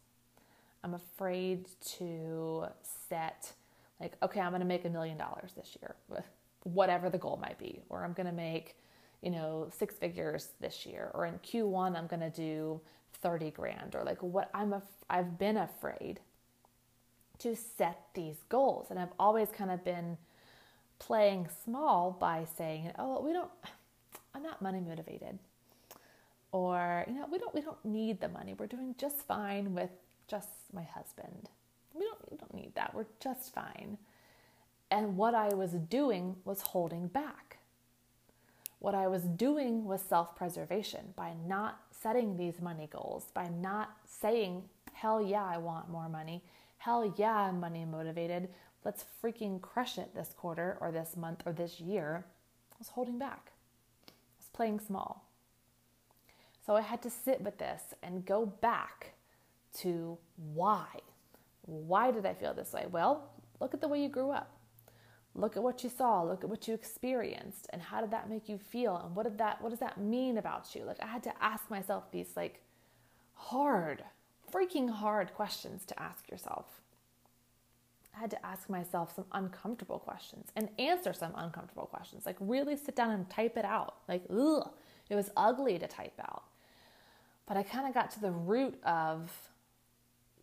I'm 0.83 0.95
afraid 0.95 1.67
to 1.99 2.67
set 3.09 3.53
like 4.01 4.13
okay 4.23 4.41
i'm 4.41 4.51
to 4.61 4.67
make 4.67 4.85
a 4.85 4.91
million 4.91 5.17
dollars 5.17 5.53
this 5.57 5.77
year 5.81 5.95
whatever 6.65 7.11
the 7.11 7.19
goal 7.19 7.39
might 7.41 7.59
be. 7.59 7.81
Or 7.89 8.05
i'm 8.05 8.15
to 8.27 8.33
make 8.33 8.77
you 9.25 9.31
know, 9.31 9.69
six 9.77 9.95
figures 9.95 10.51
this 10.61 10.85
year, 10.85 11.11
or 11.15 11.25
in 11.25 11.39
Q1, 11.39 11.97
I'm 11.97 12.07
to 12.21 12.29
do 12.29 12.81
30 13.23 13.51
grand, 13.53 13.95
or 13.95 14.05
like 14.05 14.23
what 14.23 14.51
I'm, 14.53 14.75
af- 14.75 15.05
I've 15.09 15.39
been 15.39 15.57
afraid 15.57 16.21
to 17.39 17.57
set 17.57 18.01
these 18.13 18.37
goals. 18.51 18.89
And 18.91 18.99
I've 18.99 19.13
always 19.19 19.49
kind 19.49 19.71
of 19.71 19.83
been 19.83 20.19
playing 20.99 21.49
small 21.65 22.17
by 22.19 22.47
saying, 22.57 22.93
oh, 22.99 23.23
we 23.23 23.33
don't, 23.33 23.51
I'm 24.35 24.43
not 24.43 24.63
money 24.63 24.81
motivated. 24.81 25.39
Or, 26.53 27.05
you 27.09 27.15
know, 27.15 27.27
we 27.31 27.39
don't, 27.39 27.55
we 27.55 27.61
don't 27.61 27.85
need 27.85 28.21
the 28.21 28.29
money. 28.29 28.55
We're 28.57 28.67
doing 28.67 28.95
just 28.99 29.19
fine 29.27 29.75
with 29.75 29.91
just 30.29 30.49
my 30.73 30.85
husband. 30.85 31.49
We 31.93 32.05
don't, 32.05 32.31
we 32.31 32.37
don't 32.37 32.55
need 32.55 32.75
that. 32.77 32.95
We're 32.95 33.07
just 33.21 33.53
fine. 33.55 33.99
And 34.91 35.17
what 35.17 35.35
I 35.35 35.53
was 35.55 35.73
doing 35.73 36.37
was 36.45 36.61
holding 36.63 37.09
back 37.09 37.59
what 38.85 38.95
I 38.95 39.07
was 39.07 39.23
doing 39.23 39.87
was 39.87 40.03
self 40.03 40.37
preservation 40.37 41.15
by 41.17 41.33
not 41.49 41.81
setting 41.91 42.37
these 42.37 42.61
money 42.61 42.87
goals, 42.93 43.29
by 43.33 43.49
not 43.49 43.97
saying, 44.05 44.65
hell 44.93 45.23
yeah, 45.23 45.43
I 45.43 45.57
want 45.57 45.89
more 45.89 46.11
money. 46.11 46.43
Hell 46.77 47.15
yeah, 47.17 47.35
I'm 47.35 47.61
money 47.61 47.87
motivated. 47.87 48.51
Let's 48.85 49.05
freaking 49.23 49.61
crush 49.61 49.99
it 49.99 50.15
this 50.15 50.35
quarter 50.37 50.77
or 50.81 50.93
this 50.93 51.17
month 51.17 51.43
or 51.47 51.53
this 51.53 51.81
year. 51.81 52.27
I 52.73 52.77
was 52.79 52.89
holding 52.89 53.19
back, 53.19 53.53
I 54.09 54.13
was 54.39 54.49
playing 54.53 54.81
small. 54.81 55.31
So 56.67 56.77
I 56.77 56.81
had 56.81 57.03
to 57.03 57.11
sit 57.11 57.41
with 57.41 57.59
this 57.59 57.83
and 58.03 58.25
go 58.25 58.47
back 58.47 59.15
to 59.79 60.19
why. 60.37 60.87
Why 61.63 62.11
did 62.11 62.27
I 62.27 62.35
feel 62.35 62.55
this 62.55 62.73
way? 62.73 62.87
Well, 62.91 63.31
look 63.61 63.75
at 63.75 63.81
the 63.81 63.89
way 63.89 64.03
you 64.03 64.09
grew 64.09 64.31
up. 64.31 64.51
Look 65.35 65.57
at 65.57 65.63
what 65.63 65.83
you 65.83 65.91
saw, 65.91 66.23
look 66.23 66.45
at 66.45 66.51
what 66.51 66.69
you 66.69 66.75
experienced, 66.75 67.67
and 67.71 67.83
how 67.83 68.01
did 68.01 68.13
that 68.13 68.31
make 68.31 68.49
you 68.49 68.57
feel? 68.57 68.97
And 68.97 69.17
what 69.17 69.25
did 69.25 69.39
that 69.39 69.61
what 69.61 69.71
does 69.71 69.81
that 69.81 69.99
mean 69.99 70.39
about 70.39 70.75
you? 70.75 70.85
Like 70.85 71.03
I 71.03 71.07
had 71.07 71.25
to 71.25 71.43
ask 71.43 71.69
myself 71.69 72.05
these 72.13 72.37
like 72.37 72.63
hard, 73.35 74.05
freaking 74.53 74.89
hard 74.89 75.35
questions 75.35 75.85
to 75.87 76.01
ask 76.01 76.31
yourself. 76.31 76.67
I 78.17 78.21
had 78.21 78.31
to 78.31 78.47
ask 78.47 78.69
myself 78.69 79.15
some 79.15 79.25
uncomfortable 79.33 79.99
questions 79.99 80.49
and 80.55 80.69
answer 80.79 81.13
some 81.13 81.33
uncomfortable 81.37 81.87
questions. 81.87 82.27
Like 82.27 82.37
really 82.41 82.77
sit 82.77 82.95
down 82.95 83.11
and 83.11 83.29
type 83.29 83.57
it 83.57 83.65
out. 83.65 83.97
Like, 84.09 84.23
ugh, 84.31 84.71
it 85.11 85.15
was 85.15 85.31
ugly 85.37 85.79
to 85.79 85.87
type 85.87 86.19
out. 86.21 86.45
But 87.47 87.57
I 87.57 87.63
kind 87.63 87.87
of 87.87 87.95
got 87.95 88.11
to 88.13 88.21
the 88.21 88.31
root 88.31 88.83
of 88.85 89.31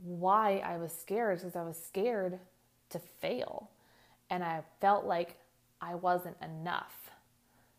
why 0.03 0.61
I 0.65 0.77
was 0.77 0.91
scared 0.91 1.39
because 1.39 1.55
I 1.55 1.63
was 1.63 1.81
scared 1.81 2.39
to 2.89 2.99
fail 2.99 3.69
and 4.29 4.43
I 4.43 4.63
felt 4.79 5.05
like 5.05 5.37
I 5.81 5.95
wasn't 5.95 6.37
enough, 6.41 7.11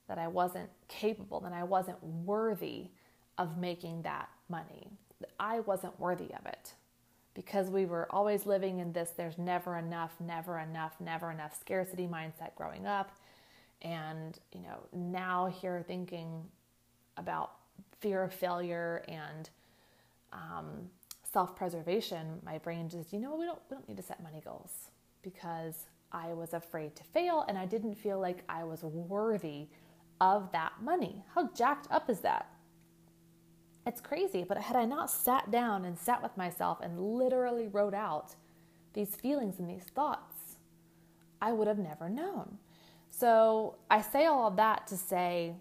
that 0.08 0.18
I 0.18 0.28
wasn't 0.28 0.70
capable, 0.88 1.40
that 1.40 1.52
I 1.52 1.64
wasn't 1.64 2.02
worthy 2.02 2.88
of 3.38 3.58
making 3.58 4.02
that 4.02 4.28
money, 4.48 4.88
that 5.20 5.30
I 5.38 5.60
wasn't 5.60 5.98
worthy 6.00 6.32
of 6.34 6.46
it. 6.46 6.74
Because 7.34 7.70
we 7.70 7.86
were 7.86 8.06
always 8.10 8.44
living 8.44 8.80
in 8.80 8.92
this 8.92 9.10
there's 9.16 9.38
never 9.38 9.78
enough, 9.78 10.12
never 10.20 10.58
enough, 10.58 10.94
never 11.00 11.30
enough 11.30 11.58
scarcity 11.58 12.06
mindset 12.06 12.54
growing 12.56 12.86
up. 12.86 13.12
And, 13.80 14.38
you 14.52 14.60
know, 14.60 14.78
now 14.92 15.46
here 15.46 15.82
thinking 15.86 16.44
about 17.16 17.52
fear 18.00 18.22
of 18.22 18.32
failure 18.32 19.02
and 19.08 19.48
um, 20.32 20.90
self 21.32 21.56
preservation, 21.56 22.38
my 22.44 22.58
brain 22.58 22.88
just, 22.88 23.12
you 23.12 23.18
know, 23.18 23.34
we 23.34 23.46
don't, 23.46 23.58
we 23.70 23.76
don't 23.76 23.88
need 23.88 23.96
to 23.96 24.02
set 24.02 24.22
money 24.22 24.42
goals 24.44 24.90
because 25.22 25.86
I 26.12 26.34
was 26.34 26.52
afraid 26.52 26.94
to 26.96 27.04
fail 27.04 27.44
and 27.48 27.56
I 27.56 27.64
didn't 27.66 27.94
feel 27.94 28.20
like 28.20 28.44
I 28.48 28.64
was 28.64 28.82
worthy 28.82 29.68
of 30.20 30.52
that 30.52 30.72
money. 30.82 31.24
How 31.34 31.48
jacked 31.54 31.88
up 31.90 32.10
is 32.10 32.20
that? 32.20 32.48
It's 33.86 34.00
crazy, 34.00 34.44
but 34.44 34.58
had 34.58 34.76
I 34.76 34.84
not 34.84 35.10
sat 35.10 35.50
down 35.50 35.84
and 35.84 35.98
sat 35.98 36.22
with 36.22 36.36
myself 36.36 36.78
and 36.80 37.00
literally 37.00 37.66
wrote 37.66 37.94
out 37.94 38.36
these 38.92 39.16
feelings 39.16 39.58
and 39.58 39.68
these 39.68 39.84
thoughts, 39.84 40.56
I 41.40 41.52
would 41.52 41.66
have 41.66 41.78
never 41.78 42.08
known. 42.08 42.58
So 43.10 43.76
I 43.90 44.00
say 44.00 44.26
all 44.26 44.46
of 44.46 44.56
that 44.56 44.86
to 44.88 44.96
say, 44.96 45.54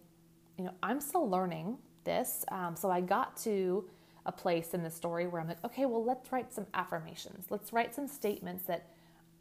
you 0.58 0.66
know, 0.66 0.74
I'm 0.84 1.00
still 1.02 1.28
learning 1.28 1.78
this. 2.04 2.46
Um, 2.52 2.76
so 2.76 2.92
I 2.92 3.02
got 3.02 3.36
to 3.38 3.86
a 4.26 4.32
place 4.32 4.74
in 4.76 4.84
the 4.84 4.90
story 4.90 5.28
where 5.28 5.42
I'm 5.42 5.48
like, 5.48 5.64
okay, 5.66 5.86
well, 5.86 6.04
let's 6.04 6.32
write 6.32 6.54
some 6.54 6.68
affirmations. 6.76 7.48
Let's 7.50 7.74
write 7.74 7.96
some 7.96 8.08
statements 8.08 8.64
that 8.66 8.88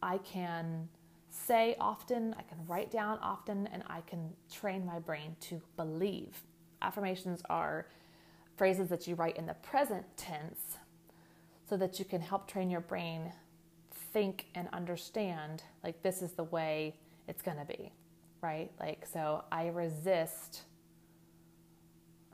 I 0.02 0.18
can 0.18 0.88
say 1.28 1.76
often, 1.78 2.34
I 2.38 2.42
can 2.42 2.58
write 2.66 2.90
down 2.90 3.18
often, 3.20 3.68
and 3.68 3.82
I 3.86 4.00
can 4.02 4.30
train 4.50 4.84
my 4.84 4.98
brain 4.98 5.36
to 5.42 5.60
believe. 5.76 6.42
Affirmations 6.82 7.42
are 7.50 7.86
phrases 8.60 8.90
that 8.90 9.06
you 9.06 9.14
write 9.14 9.38
in 9.38 9.46
the 9.46 9.54
present 9.54 10.04
tense 10.18 10.76
so 11.66 11.78
that 11.78 11.98
you 11.98 12.04
can 12.04 12.20
help 12.20 12.46
train 12.46 12.68
your 12.68 12.82
brain 12.82 13.32
think 14.12 14.48
and 14.54 14.68
understand 14.74 15.62
like 15.82 16.02
this 16.02 16.20
is 16.20 16.32
the 16.32 16.44
way 16.44 16.94
it's 17.26 17.40
going 17.40 17.56
to 17.56 17.64
be, 17.64 17.90
right? 18.42 18.70
Like, 18.78 19.06
so 19.10 19.44
I 19.50 19.68
resist. 19.68 20.64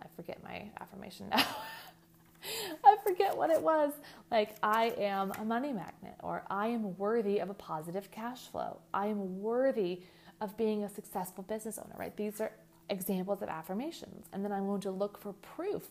I 0.03 0.07
forget 0.17 0.43
my 0.43 0.69
affirmation 0.81 1.29
now. 1.29 1.47
I 2.85 2.97
forget 3.05 3.37
what 3.37 3.51
it 3.51 3.63
was. 3.63 3.93
Like, 4.29 4.57
I 4.65 4.95
am 4.99 5.31
a 5.39 5.45
money 5.45 5.73
magnet, 5.73 6.17
or 6.25 6.43
I 6.51 6.67
am 6.67 6.99
worthy 6.99 7.39
of 7.39 7.51
a 7.51 7.55
positive 7.55 8.11
cash 8.11 8.49
flow. 8.49 8.81
I 8.93 9.07
am 9.07 9.41
worthy 9.41 10.03
of 10.41 10.57
being 10.57 10.83
a 10.83 10.89
successful 10.89 11.45
business 11.45 11.79
owner, 11.79 11.95
right? 11.97 12.17
These 12.17 12.41
are 12.41 12.51
examples 12.91 13.43
of 13.43 13.49
affirmations. 13.49 14.27
And 14.33 14.45
then 14.45 14.51
I'm 14.51 14.67
going 14.67 14.81
to 14.81 14.91
look 14.91 15.21
for 15.21 15.33
proof 15.35 15.85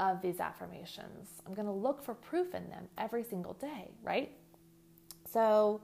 of 0.00 0.22
these 0.22 0.40
affirmations. 0.40 1.28
I'm 1.46 1.54
going 1.54 1.66
to 1.66 1.72
look 1.72 2.02
for 2.04 2.14
proof 2.14 2.54
in 2.54 2.68
them 2.68 2.88
every 2.96 3.24
single 3.24 3.54
day, 3.54 3.90
right? 4.02 4.32
So, 5.30 5.80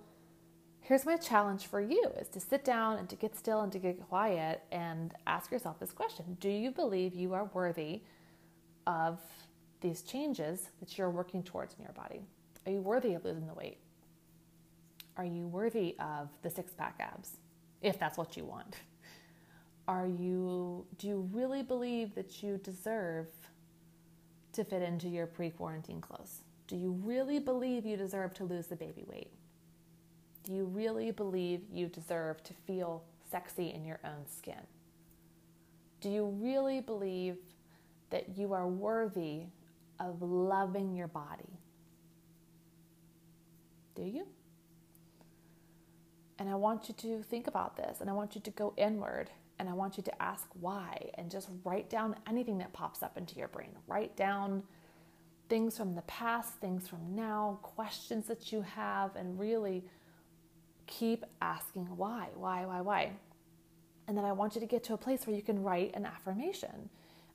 here's 0.81 1.05
my 1.05 1.17
challenge 1.17 1.67
for 1.67 1.81
you 1.81 2.13
is 2.21 2.29
to 2.29 2.41
sit 2.41 2.65
down 2.65 2.99
and 2.99 3.09
to 3.09 3.17
get 3.17 3.37
still 3.37 3.63
and 3.63 3.73
to 3.73 3.79
get 3.79 4.01
quiet 4.09 4.63
and 4.71 5.13
ask 5.27 5.51
yourself 5.51 5.81
this 5.81 5.93
question 5.93 6.37
Do 6.41 6.49
you 6.49 6.71
believe 6.71 7.15
you 7.15 7.35
are 7.35 7.51
worthy 7.53 8.03
of 8.87 9.19
these 9.81 10.03
changes 10.03 10.71
that 10.81 10.97
you're 10.97 11.11
working 11.11 11.43
towards 11.43 11.75
in 11.75 11.83
your 11.83 11.93
body? 11.93 12.23
Are 12.67 12.73
you 12.73 12.81
worthy 12.81 13.15
of 13.15 13.25
losing 13.25 13.47
the 13.47 13.55
weight? 13.55 13.79
Are 15.17 15.25
you 15.25 15.47
worthy 15.47 15.97
of 16.01 16.29
the 16.43 16.51
six 16.51 16.73
pack 16.73 16.97
abs, 16.99 17.37
if 17.83 17.99
that's 17.99 18.19
what 18.19 18.37
you 18.37 18.45
want? 18.45 18.77
Are 19.87 20.07
you, 20.07 20.87
do 20.99 21.07
you 21.07 21.29
really 21.33 21.63
believe 21.63 22.15
that 22.15 22.43
you 22.43 22.59
deserve 22.59 23.27
to 24.55 24.65
fit 24.65 24.83
into 24.83 25.09
your 25.09 25.27
pre 25.27 25.51
quarantine 25.51 26.01
clothes? 26.01 26.43
Do 26.67 26.77
you 26.77 26.93
really 27.05 27.39
believe 27.39 27.85
you 27.85 27.97
deserve 27.97 28.35
to 28.35 28.45
lose 28.45 28.67
the 28.67 28.77
baby 28.77 29.05
weight? 29.07 29.31
Do 30.45 30.53
you 30.53 30.65
really 30.65 31.11
believe 31.11 31.63
you 31.71 31.89
deserve 31.89 32.43
to 32.45 32.55
feel 32.67 33.05
sexy 33.31 33.73
in 33.73 33.85
your 33.85 34.01
own 34.05 34.27
skin? 34.27 34.61
Do 36.01 36.09
you 36.11 36.27
really 36.41 36.81
believe 36.81 37.37
that 38.11 38.37
you 38.37 38.53
are 38.53 38.67
worthy 38.67 39.45
of 40.01 40.23
loving 40.23 40.95
your 40.95 41.09
body. 41.09 41.59
Do 43.95 44.03
you? 44.03 44.27
And 46.39 46.49
I 46.49 46.55
want 46.57 46.89
you 46.89 46.95
to 46.95 47.23
think 47.23 47.47
about 47.47 47.77
this 47.77 48.01
and 48.01 48.11
I 48.11 48.13
want 48.13 48.35
you 48.35 48.41
to 48.41 48.51
go 48.51 48.75
inward 48.77 49.31
and 49.65 49.71
I 49.71 49.73
want 49.73 49.97
you 49.97 50.03
to 50.03 50.23
ask 50.23 50.47
why 50.61 51.11
and 51.15 51.31
just 51.31 51.49
write 51.65 51.89
down 51.89 52.17
anything 52.29 52.59
that 52.59 52.75
pops 52.75 53.03
up 53.03 53.17
into 53.17 53.37
your 53.37 53.49
brain. 53.49 53.71
Write 53.87 54.15
down 54.15 54.63
things 55.49 55.79
from 55.79 55.95
the 55.95 56.03
past, 56.03 56.53
things 56.61 56.87
from 56.87 57.15
now, 57.15 57.59
questions 57.63 58.27
that 58.27 58.53
you 58.53 58.61
have, 58.61 59.17
and 59.17 59.41
really 59.41 59.83
keep 60.87 61.25
asking 61.41 61.85
why, 61.97 62.29
why, 62.35 62.67
why, 62.67 62.83
why. 62.83 63.13
And 64.07 64.19
then 64.19 64.27
I 64.27 64.33
want 64.33 64.55
you 64.55 64.61
to 64.61 64.67
get 64.67 64.85
to 64.85 64.93
a 64.93 64.99
place 64.99 65.27
where 65.27 65.35
you 65.35 65.41
can 65.41 65.63
write 65.63 65.93
an 65.95 66.05
affirmation. 66.05 66.91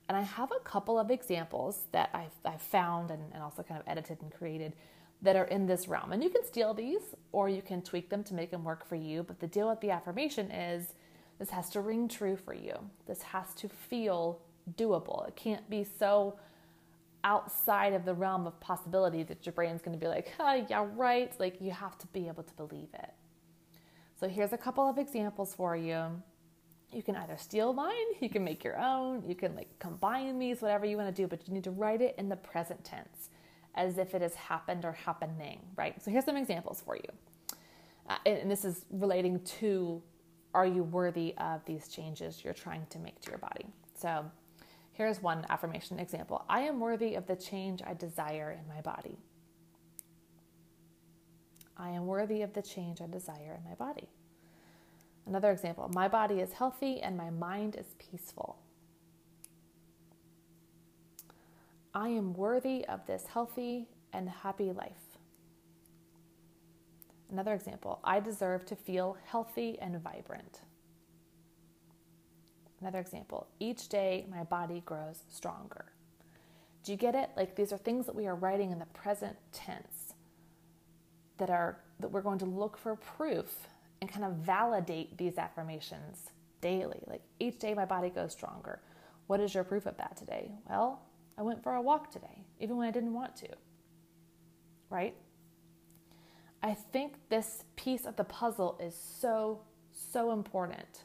And 0.08 0.16
I 0.16 0.20
have 0.20 0.52
a 0.52 0.62
couple 0.62 1.00
of 1.00 1.10
examples 1.10 1.80
that 1.90 2.10
I've, 2.14 2.34
I've 2.44 2.62
found 2.62 3.10
and, 3.10 3.24
and 3.34 3.42
also 3.42 3.64
kind 3.64 3.80
of 3.80 3.88
edited 3.88 4.22
and 4.22 4.30
created 4.32 4.74
that 5.22 5.34
are 5.34 5.46
in 5.46 5.66
this 5.66 5.88
realm. 5.88 6.12
And 6.12 6.22
you 6.22 6.30
can 6.30 6.44
steal 6.44 6.74
these 6.74 7.02
or 7.32 7.48
you 7.48 7.60
can 7.60 7.82
tweak 7.82 8.08
them 8.08 8.22
to 8.22 8.34
make 8.34 8.52
them 8.52 8.62
work 8.62 8.86
for 8.86 8.94
you. 8.94 9.24
But 9.24 9.40
the 9.40 9.48
deal 9.48 9.68
with 9.68 9.80
the 9.80 9.90
affirmation 9.90 10.52
is 10.52 10.94
this 11.40 11.50
has 11.50 11.70
to 11.70 11.80
ring 11.80 12.06
true 12.06 12.36
for 12.36 12.54
you. 12.54 12.74
This 13.06 13.22
has 13.22 13.54
to 13.54 13.68
feel 13.68 14.42
doable. 14.76 15.26
It 15.26 15.36
can't 15.36 15.68
be 15.70 15.84
so 15.98 16.38
outside 17.24 17.94
of 17.94 18.04
the 18.04 18.12
realm 18.12 18.46
of 18.46 18.60
possibility 18.60 19.22
that 19.22 19.46
your 19.46 19.54
brain's 19.54 19.80
going 19.80 19.98
to 19.98 20.00
be 20.00 20.06
like, 20.06 20.32
oh, 20.38 20.66
yeah, 20.68 20.86
right. 20.94 21.32
Like 21.40 21.60
you 21.60 21.70
have 21.70 21.96
to 21.98 22.06
be 22.08 22.28
able 22.28 22.42
to 22.42 22.54
believe 22.54 22.88
it. 22.92 23.14
So 24.20 24.28
here's 24.28 24.52
a 24.52 24.58
couple 24.58 24.86
of 24.86 24.98
examples 24.98 25.54
for 25.54 25.74
you 25.74 26.22
you 26.92 27.04
can 27.04 27.14
either 27.14 27.36
steal 27.38 27.72
mine, 27.72 27.94
you 28.20 28.28
can 28.28 28.42
make 28.42 28.64
your 28.64 28.76
own, 28.76 29.22
you 29.26 29.36
can 29.36 29.54
like 29.54 29.68
combine 29.78 30.38
these, 30.38 30.60
whatever 30.60 30.84
you 30.84 30.96
want 30.96 31.14
to 31.14 31.22
do, 31.22 31.26
but 31.26 31.46
you 31.46 31.54
need 31.54 31.64
to 31.64 31.70
write 31.70 32.02
it 32.02 32.16
in 32.18 32.28
the 32.28 32.36
present 32.36 32.84
tense 32.84 33.30
as 33.76 33.96
if 33.96 34.12
it 34.12 34.20
has 34.20 34.34
happened 34.34 34.84
or 34.84 34.92
happening, 34.92 35.60
right? 35.76 36.02
So 36.02 36.10
here's 36.10 36.24
some 36.24 36.36
examples 36.36 36.82
for 36.84 36.96
you. 36.96 37.08
Uh, 38.08 38.16
and, 38.26 38.38
and 38.38 38.50
this 38.50 38.64
is 38.64 38.84
relating 38.90 39.38
to 39.60 40.02
are 40.54 40.66
you 40.66 40.82
worthy 40.82 41.34
of 41.38 41.64
these 41.64 41.88
changes 41.88 42.42
you're 42.44 42.54
trying 42.54 42.86
to 42.90 42.98
make 42.98 43.20
to 43.20 43.30
your 43.30 43.38
body? 43.38 43.66
So 43.94 44.24
here's 44.92 45.22
one 45.22 45.46
affirmation 45.48 45.98
example 45.98 46.44
I 46.48 46.60
am 46.60 46.80
worthy 46.80 47.14
of 47.14 47.26
the 47.26 47.36
change 47.36 47.82
I 47.86 47.94
desire 47.94 48.50
in 48.50 48.66
my 48.68 48.80
body. 48.80 49.18
I 51.76 51.90
am 51.90 52.06
worthy 52.06 52.42
of 52.42 52.52
the 52.52 52.62
change 52.62 53.00
I 53.00 53.06
desire 53.06 53.58
in 53.58 53.68
my 53.68 53.74
body. 53.74 54.08
Another 55.26 55.50
example 55.50 55.88
my 55.94 56.08
body 56.08 56.40
is 56.40 56.52
healthy 56.52 57.00
and 57.00 57.16
my 57.16 57.30
mind 57.30 57.76
is 57.76 57.94
peaceful. 57.98 58.58
I 61.94 62.08
am 62.08 62.34
worthy 62.34 62.84
of 62.86 63.06
this 63.06 63.26
healthy 63.26 63.88
and 64.12 64.28
happy 64.28 64.72
life. 64.72 65.09
Another 67.30 67.54
example 67.54 68.00
I 68.02 68.20
deserve 68.20 68.64
to 68.66 68.76
feel 68.76 69.16
healthy 69.24 69.78
and 69.80 70.00
vibrant. 70.02 70.60
Another 72.80 72.98
example 72.98 73.46
each 73.60 73.88
day 73.88 74.26
my 74.30 74.42
body 74.44 74.82
grows 74.84 75.22
stronger. 75.28 75.86
Do 76.82 76.92
you 76.92 76.98
get 76.98 77.14
it? 77.14 77.30
Like 77.36 77.54
these 77.56 77.72
are 77.72 77.78
things 77.78 78.06
that 78.06 78.14
we 78.14 78.26
are 78.26 78.34
writing 78.34 78.70
in 78.70 78.78
the 78.78 78.86
present 78.86 79.36
tense 79.52 80.14
that 81.36 81.50
are 81.50 81.78
that 82.00 82.08
we're 82.08 82.22
going 82.22 82.38
to 82.38 82.46
look 82.46 82.76
for 82.76 82.96
proof 82.96 83.68
and 84.00 84.10
kind 84.10 84.24
of 84.24 84.32
validate 84.36 85.16
these 85.18 85.36
affirmations 85.36 86.30
daily. 86.60 87.00
Like 87.06 87.22
each 87.38 87.58
day 87.58 87.74
my 87.74 87.84
body 87.84 88.08
goes 88.08 88.32
stronger. 88.32 88.80
What 89.26 89.40
is 89.40 89.54
your 89.54 89.64
proof 89.64 89.86
of 89.86 89.96
that 89.98 90.16
today? 90.16 90.50
Well, 90.68 91.02
I 91.38 91.42
went 91.42 91.62
for 91.62 91.74
a 91.74 91.82
walk 91.82 92.10
today, 92.10 92.44
even 92.58 92.76
when 92.76 92.88
I 92.88 92.90
didn't 92.90 93.12
want 93.14 93.36
to. 93.36 93.48
Right? 94.88 95.14
I 96.62 96.74
think 96.74 97.14
this 97.28 97.64
piece 97.76 98.04
of 98.04 98.16
the 98.16 98.24
puzzle 98.24 98.78
is 98.80 98.94
so, 98.94 99.60
so 99.90 100.32
important. 100.32 101.04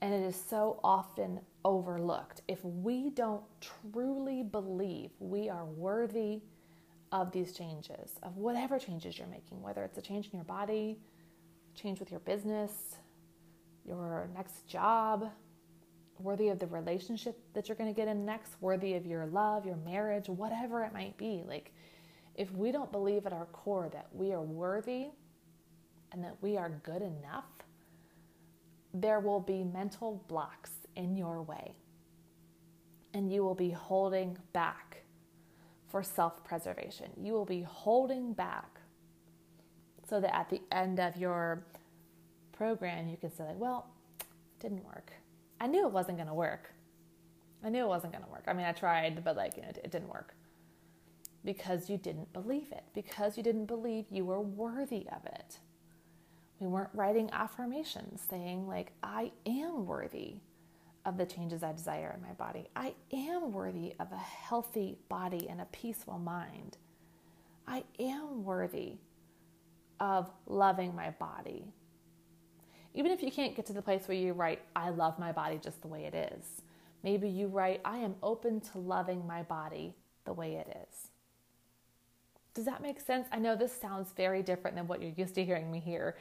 And 0.00 0.12
it 0.12 0.22
is 0.22 0.36
so 0.36 0.80
often 0.82 1.40
overlooked. 1.64 2.42
If 2.48 2.64
we 2.64 3.10
don't 3.10 3.42
truly 3.60 4.42
believe 4.42 5.10
we 5.20 5.48
are 5.48 5.64
worthy 5.64 6.40
of 7.12 7.30
these 7.30 7.52
changes, 7.52 8.18
of 8.22 8.36
whatever 8.36 8.78
changes 8.78 9.18
you're 9.18 9.28
making, 9.28 9.60
whether 9.62 9.84
it's 9.84 9.98
a 9.98 10.02
change 10.02 10.30
in 10.32 10.38
your 10.38 10.44
body, 10.44 10.98
change 11.74 12.00
with 12.00 12.10
your 12.10 12.20
business, 12.20 12.96
your 13.84 14.28
next 14.34 14.66
job, 14.66 15.30
worthy 16.18 16.48
of 16.48 16.58
the 16.58 16.66
relationship 16.68 17.38
that 17.52 17.68
you're 17.68 17.76
going 17.76 17.92
to 17.92 17.96
get 17.96 18.08
in 18.08 18.24
next, 18.24 18.54
worthy 18.60 18.94
of 18.94 19.06
your 19.06 19.26
love, 19.26 19.66
your 19.66 19.76
marriage, 19.76 20.28
whatever 20.28 20.82
it 20.84 20.92
might 20.92 21.16
be. 21.16 21.42
Like, 21.46 21.72
if 22.34 22.50
we 22.52 22.72
don't 22.72 22.90
believe 22.90 23.26
at 23.26 23.32
our 23.32 23.46
core 23.46 23.88
that 23.92 24.08
we 24.12 24.32
are 24.32 24.40
worthy 24.40 25.08
and 26.12 26.24
that 26.24 26.36
we 26.40 26.56
are 26.56 26.70
good 26.82 27.02
enough, 27.02 27.44
there 28.94 29.20
will 29.20 29.40
be 29.40 29.64
mental 29.64 30.24
blocks 30.28 30.70
in 30.96 31.16
your 31.16 31.42
way. 31.42 31.72
And 33.14 33.32
you 33.32 33.44
will 33.44 33.54
be 33.54 33.70
holding 33.70 34.38
back 34.52 35.02
for 35.88 36.02
self 36.02 36.42
preservation. 36.44 37.10
You 37.20 37.34
will 37.34 37.44
be 37.44 37.62
holding 37.62 38.32
back 38.32 38.80
so 40.08 40.20
that 40.20 40.34
at 40.34 40.48
the 40.48 40.62
end 40.70 40.98
of 40.98 41.16
your 41.16 41.64
program, 42.52 43.08
you 43.08 43.18
can 43.18 43.34
say, 43.34 43.44
like, 43.44 43.58
well, 43.60 43.86
it 44.20 44.26
didn't 44.60 44.84
work. 44.84 45.12
I 45.60 45.66
knew 45.66 45.86
it 45.86 45.92
wasn't 45.92 46.16
going 46.16 46.28
to 46.28 46.34
work. 46.34 46.72
I 47.62 47.68
knew 47.68 47.84
it 47.84 47.88
wasn't 47.88 48.12
going 48.12 48.24
to 48.24 48.30
work. 48.30 48.44
I 48.46 48.54
mean, 48.54 48.66
I 48.66 48.72
tried, 48.72 49.22
but 49.22 49.36
like, 49.36 49.56
you 49.56 49.62
know, 49.62 49.68
it, 49.68 49.80
it 49.84 49.90
didn't 49.90 50.08
work 50.08 50.34
because 51.44 51.90
you 51.90 51.98
didn't 51.98 52.32
believe 52.32 52.70
it, 52.72 52.84
because 52.94 53.36
you 53.36 53.42
didn't 53.42 53.66
believe 53.66 54.06
you 54.10 54.24
were 54.24 54.40
worthy 54.40 55.06
of 55.10 55.26
it. 55.26 55.58
We 56.60 56.68
weren't 56.68 56.90
writing 56.94 57.28
affirmations 57.32 58.22
saying, 58.28 58.68
like, 58.68 58.92
I 59.02 59.32
am 59.46 59.84
worthy 59.86 60.36
of 61.04 61.18
the 61.18 61.26
changes 61.26 61.64
I 61.64 61.72
desire 61.72 62.14
in 62.16 62.22
my 62.22 62.34
body. 62.34 62.68
I 62.76 62.94
am 63.12 63.52
worthy 63.52 63.94
of 63.98 64.12
a 64.12 64.16
healthy 64.16 64.98
body 65.08 65.48
and 65.48 65.60
a 65.60 65.66
peaceful 65.66 66.18
mind. 66.18 66.76
I 67.66 67.84
am 67.98 68.44
worthy 68.44 68.98
of 69.98 70.30
loving 70.46 70.94
my 70.94 71.10
body. 71.10 71.72
Even 72.94 73.10
if 73.10 73.22
you 73.22 73.32
can't 73.32 73.56
get 73.56 73.66
to 73.66 73.72
the 73.72 73.82
place 73.82 74.06
where 74.06 74.16
you 74.16 74.32
write, 74.32 74.60
I 74.76 74.90
love 74.90 75.18
my 75.18 75.32
body 75.32 75.58
just 75.62 75.80
the 75.80 75.88
way 75.88 76.04
it 76.04 76.14
is, 76.14 76.62
maybe 77.02 77.28
you 77.28 77.48
write, 77.48 77.80
I 77.84 77.98
am 77.98 78.14
open 78.22 78.60
to 78.72 78.78
loving 78.78 79.26
my 79.26 79.42
body 79.42 79.94
the 80.24 80.32
way 80.32 80.54
it 80.54 80.86
is. 80.88 81.11
Does 82.54 82.64
that 82.66 82.82
make 82.82 83.00
sense? 83.00 83.28
I 83.32 83.38
know 83.38 83.56
this 83.56 83.72
sounds 83.72 84.12
very 84.12 84.42
different 84.42 84.76
than 84.76 84.86
what 84.86 85.00
you're 85.00 85.12
used 85.16 85.34
to 85.36 85.44
hearing 85.44 85.70
me 85.70 85.80
here. 85.80 86.16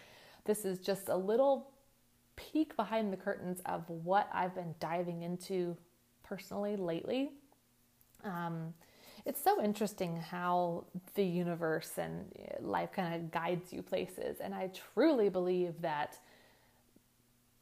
This 0.46 0.66
is 0.66 0.80
just 0.80 1.10
a 1.10 1.16
little 1.16 1.70
peek 2.36 2.76
behind 2.76 3.12
the 3.12 3.18
curtains 3.18 3.62
of 3.66 3.88
what 3.90 4.30
I've 4.34 4.56
been 4.56 4.74
diving 4.80 5.24
into 5.24 5.76
personally 6.24 6.76
lately. 6.76 7.32
Um, 8.24 8.74
it's 9.26 9.44
so 9.44 9.62
interesting 9.62 10.18
how 10.18 10.86
the 11.16 11.24
universe 11.24 11.92
and 11.98 12.26
life 12.62 12.92
kind 12.94 13.14
of 13.14 13.32
guides 13.32 13.72
you 13.72 13.82
places. 13.84 14.38
And 14.40 14.54
I 14.54 14.72
truly 14.94 15.30
believe 15.30 15.74
that 15.82 16.18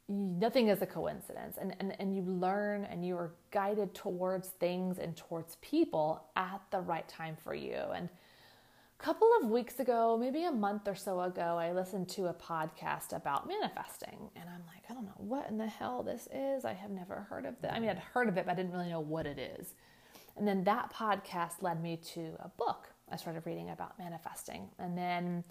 nothing 0.08 0.70
is 0.70 0.82
a 0.82 0.86
coincidence. 0.86 1.58
And, 1.60 1.76
and, 1.80 2.00
and 2.00 2.16
you 2.16 2.22
learn 2.24 2.86
and 2.86 3.06
you 3.06 3.16
are 3.18 3.32
guided 3.52 3.94
towards 3.94 4.50
things 4.50 5.00
and 5.00 5.16
towards 5.18 5.58
people 5.62 6.24
at 6.36 6.62
the 6.72 6.80
right 6.80 7.08
time 7.08 7.36
for 7.44 7.54
you. 7.54 7.78
And 7.94 8.10
couple 9.00 9.30
of 9.42 9.50
weeks 9.50 9.80
ago, 9.80 10.18
maybe 10.20 10.44
a 10.44 10.52
month 10.52 10.88
or 10.88 10.94
so 10.94 11.22
ago, 11.22 11.58
I 11.58 11.72
listened 11.72 12.10
to 12.10 12.28
a 12.28 12.34
podcast 12.34 13.16
about 13.16 13.48
manifesting. 13.48 14.30
And 14.36 14.44
I'm 14.50 14.64
like, 14.68 14.84
I 14.90 14.94
don't 14.94 15.06
know 15.06 15.14
what 15.16 15.50
in 15.50 15.58
the 15.58 15.68
hell 15.68 16.04
this 16.04 16.28
is. 16.34 16.66
I 16.66 16.74
have 16.74 16.92
never 16.92 17.26
heard 17.30 17.46
of 17.46 17.56
it. 17.64 17.72
I 17.72 17.80
mean, 17.80 17.90
I'd 17.90 17.98
heard 17.98 18.28
of 18.28 18.38
it, 18.38 18.46
but 18.46 18.52
I 18.52 18.56
didn't 18.56 18.74
really 18.74 18.90
know 18.90 19.00
what 19.00 19.26
it 19.26 19.40
is. 19.40 19.74
And 20.36 20.46
then 20.46 20.66
that 20.66 20.94
podcast 20.94 21.62
led 21.62 21.82
me 21.82 21.98
to 22.14 22.34
a 22.40 22.50
book 22.50 22.90
I 23.12 23.16
started 23.16 23.44
reading 23.46 23.70
about 23.70 23.98
manifesting. 23.98 24.68
And 24.78 24.98
then, 24.98 25.44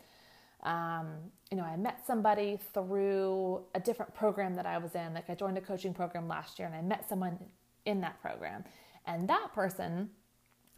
um, 0.63 1.09
you 1.51 1.57
know, 1.57 1.65
I 1.65 1.77
met 1.77 2.07
somebody 2.07 2.59
through 2.75 3.65
a 3.75 3.81
different 3.81 4.15
program 4.15 4.55
that 4.55 4.67
I 4.67 4.79
was 4.79 4.95
in. 4.95 5.15
Like, 5.15 5.29
I 5.31 5.35
joined 5.35 5.59
a 5.59 5.61
coaching 5.63 5.95
program 5.95 6.29
last 6.29 6.59
year 6.59 6.69
and 6.69 6.77
I 6.77 6.83
met 6.83 7.09
someone 7.09 7.39
in 7.87 8.03
that 8.03 8.21
program. 8.21 8.65
And 9.07 9.29
that 9.29 9.55
person 9.55 10.11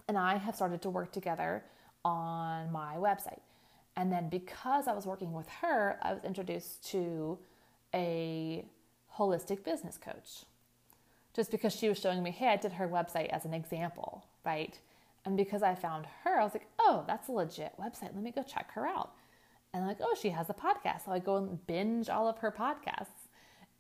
and 0.08 0.16
I 0.16 0.36
have 0.36 0.54
started 0.54 0.82
to 0.82 0.90
work 0.90 1.12
together 1.12 1.64
on 2.04 2.70
my 2.72 2.96
website. 2.96 3.40
And 3.96 4.12
then 4.12 4.28
because 4.28 4.88
I 4.88 4.92
was 4.92 5.06
working 5.06 5.32
with 5.32 5.48
her, 5.60 5.98
I 6.02 6.12
was 6.12 6.24
introduced 6.24 6.88
to 6.90 7.38
a 7.94 8.64
holistic 9.16 9.64
business 9.64 9.98
coach. 9.98 10.44
Just 11.34 11.50
because 11.50 11.74
she 11.74 11.88
was 11.88 11.98
showing 11.98 12.22
me, 12.22 12.30
hey, 12.30 12.48
I 12.48 12.56
did 12.56 12.72
her 12.72 12.88
website 12.88 13.28
as 13.28 13.44
an 13.44 13.54
example, 13.54 14.24
right? 14.44 14.78
And 15.24 15.36
because 15.36 15.62
I 15.62 15.74
found 15.74 16.06
her, 16.24 16.40
I 16.40 16.44
was 16.44 16.54
like, 16.54 16.66
oh, 16.78 17.04
that's 17.06 17.28
a 17.28 17.32
legit 17.32 17.72
website. 17.78 18.14
Let 18.14 18.22
me 18.22 18.32
go 18.32 18.42
check 18.42 18.72
her 18.72 18.86
out. 18.86 19.12
And 19.72 19.82
I'm 19.82 19.88
like, 19.88 20.00
oh, 20.00 20.16
she 20.20 20.30
has 20.30 20.50
a 20.50 20.54
podcast. 20.54 21.04
So 21.04 21.12
I 21.12 21.18
go 21.18 21.36
and 21.36 21.64
binge 21.66 22.08
all 22.08 22.28
of 22.28 22.38
her 22.38 22.50
podcasts. 22.50 23.28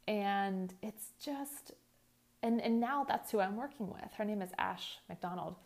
And 0.06 0.74
it's 0.82 1.12
just, 1.22 1.72
and, 2.42 2.60
and 2.60 2.78
now 2.80 3.04
that's 3.04 3.30
who 3.30 3.40
I'm 3.40 3.56
working 3.56 3.88
with. 3.88 4.12
Her 4.16 4.24
name 4.24 4.42
is 4.42 4.50
Ash 4.58 4.98
McDonald. 5.08 5.56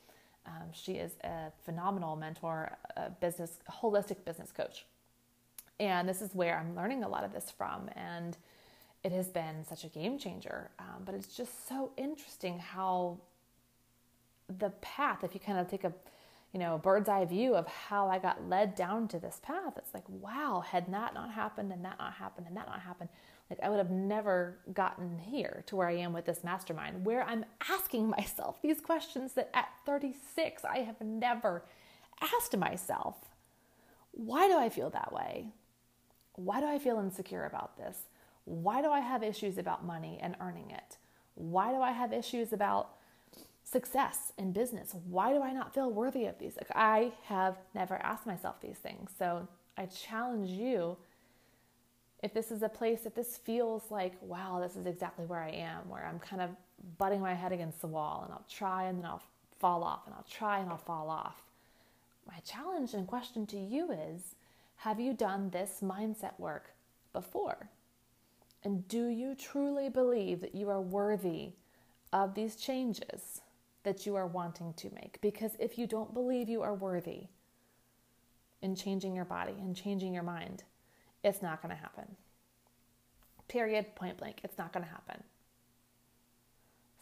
Um, 0.46 0.68
she 0.72 0.92
is 0.92 1.12
a 1.24 1.50
phenomenal 1.64 2.16
mentor, 2.16 2.76
a 2.96 3.11
business, 3.11 3.59
holistic 3.70 4.24
business 4.24 4.52
coach. 4.52 4.85
And 5.80 6.09
this 6.09 6.22
is 6.22 6.35
where 6.35 6.59
I'm 6.59 6.76
learning 6.76 7.02
a 7.02 7.09
lot 7.09 7.24
of 7.24 7.33
this 7.33 7.50
from. 7.50 7.88
And 7.96 8.37
it 9.02 9.12
has 9.12 9.28
been 9.28 9.64
such 9.64 9.85
a 9.85 9.88
game 9.88 10.18
changer. 10.18 10.70
Um, 10.78 11.02
but 11.04 11.14
it's 11.14 11.37
just 11.37 11.68
so 11.68 11.92
interesting 11.96 12.59
how 12.59 13.18
the 14.59 14.70
path, 14.80 15.24
if 15.24 15.35
you 15.35 15.40
kind 15.40 15.59
of 15.59 15.68
take 15.68 15.85
a 15.85 15.92
you 16.54 16.61
know, 16.61 16.78
bird's 16.78 17.09
eye 17.09 17.24
view 17.24 17.57
of 17.57 17.66
how 17.66 18.09
I 18.09 18.20
got 18.20 18.48
led 18.48 18.76
down 18.76 19.09
to 19.09 19.18
this 19.18 19.40
path. 19.42 19.72
It's 19.76 19.92
like, 19.92 20.04
wow, 20.09 20.62
had 20.64 20.90
that 20.92 21.12
not 21.12 21.33
happened 21.33 21.72
and 21.72 21.85
that 21.85 21.98
not 21.98 22.14
happened 22.14 22.46
and 22.46 22.57
that 22.57 22.68
not 22.68 22.80
happened, 22.80 23.09
like 23.50 23.61
I 23.62 23.68
would 23.68 23.78
have 23.78 23.90
never 23.90 24.59
gotten 24.72 25.18
here 25.18 25.62
to 25.66 25.76
where 25.76 25.88
I 25.88 25.96
am 25.96 26.12
with 26.12 26.24
this 26.24 26.42
mastermind, 26.42 27.04
where 27.04 27.22
I'm 27.24 27.44
asking 27.68 28.09
myself 28.09 28.61
these 28.62 28.80
questions 28.80 29.35
that 29.35 29.50
at 29.54 29.68
36 29.87 30.64
I 30.64 30.78
have 30.78 31.00
never 31.00 31.64
asked 32.20 32.57
myself. 32.57 33.16
Why 34.12 34.48
do 34.48 34.57
I 34.57 34.68
feel 34.68 34.90
that 34.90 35.12
way? 35.12 35.48
Why 36.37 36.61
do 36.61 36.66
I 36.66 36.78
feel 36.78 36.98
insecure 36.98 37.44
about 37.44 37.76
this? 37.76 37.96
Why 38.44 38.83
do 38.83 38.90
I 38.90 39.00
have 39.00 39.22
issues 39.22 39.59
about 39.59 39.85
money 39.85 40.18
and 40.22 40.37
earning 40.40 40.70
it? 40.70 40.96
Why 41.35 41.72
do 41.72 41.80
I 41.80 41.92
have 41.92 42.12
issues 42.12 42.52
about 42.52 42.90
success 43.62 44.33
in 44.38 44.52
business? 44.52 44.94
Why 45.09 45.33
do 45.33 45.42
I 45.42 45.52
not 45.52 45.74
feel 45.74 45.90
worthy 45.90 46.26
of 46.26 46.38
these? 46.38 46.57
Like 46.57 46.70
I 46.74 47.12
have 47.24 47.57
never 47.74 47.96
asked 47.96 48.26
myself 48.26 48.61
these 48.61 48.76
things. 48.76 49.11
So 49.18 49.48
I 49.76 49.87
challenge 49.87 50.50
you 50.50 50.96
if 52.24 52.32
this 52.32 52.50
is 52.50 52.62
a 52.62 52.68
place, 52.70 53.04
if 53.04 53.14
this 53.14 53.37
feels 53.37 53.90
like, 53.90 54.14
wow, 54.22 54.58
this 54.58 54.76
is 54.76 54.87
exactly 54.87 55.26
where 55.26 55.42
I 55.42 55.50
am, 55.50 55.87
where 55.90 56.06
I'm 56.06 56.18
kind 56.18 56.40
of 56.40 56.48
butting 56.96 57.20
my 57.20 57.34
head 57.34 57.52
against 57.52 57.82
the 57.82 57.87
wall 57.87 58.22
and 58.24 58.32
I'll 58.32 58.46
try 58.48 58.84
and 58.84 58.98
then 58.98 59.04
I'll 59.04 59.22
fall 59.58 59.84
off 59.84 60.06
and 60.06 60.14
I'll 60.14 60.24
try 60.28 60.60
and 60.60 60.70
I'll 60.70 60.78
fall 60.78 61.10
off. 61.10 61.42
My 62.26 62.38
challenge 62.38 62.94
and 62.94 63.06
question 63.06 63.46
to 63.48 63.58
you 63.58 63.92
is 63.92 64.37
have 64.76 64.98
you 64.98 65.12
done 65.12 65.50
this 65.50 65.80
mindset 65.82 66.32
work 66.38 66.70
before? 67.12 67.68
And 68.62 68.88
do 68.88 69.08
you 69.08 69.34
truly 69.34 69.90
believe 69.90 70.40
that 70.40 70.54
you 70.54 70.70
are 70.70 70.80
worthy 70.80 71.52
of 72.10 72.34
these 72.34 72.56
changes 72.56 73.42
that 73.82 74.06
you 74.06 74.16
are 74.16 74.26
wanting 74.26 74.72
to 74.78 74.90
make? 74.94 75.20
Because 75.20 75.52
if 75.58 75.76
you 75.76 75.87
don't 75.87 76.14
believe 76.14 76.48
you 76.48 76.62
are 76.62 76.74
worthy 76.74 77.24
in 78.62 78.74
changing 78.74 79.14
your 79.14 79.26
body 79.26 79.56
and 79.58 79.76
changing 79.76 80.14
your 80.14 80.22
mind, 80.22 80.64
it's 81.24 81.42
not 81.42 81.62
going 81.62 81.74
to 81.74 81.80
happen. 81.80 82.04
Period, 83.48 83.94
point 83.96 84.18
blank. 84.18 84.40
It's 84.44 84.58
not 84.58 84.72
going 84.72 84.84
to 84.84 84.90
happen. 84.90 85.22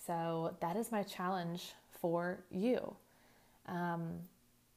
So 0.07 0.57
that 0.61 0.77
is 0.77 0.91
my 0.91 1.03
challenge 1.03 1.73
for 2.01 2.45
you. 2.51 2.97
Um, 3.67 4.15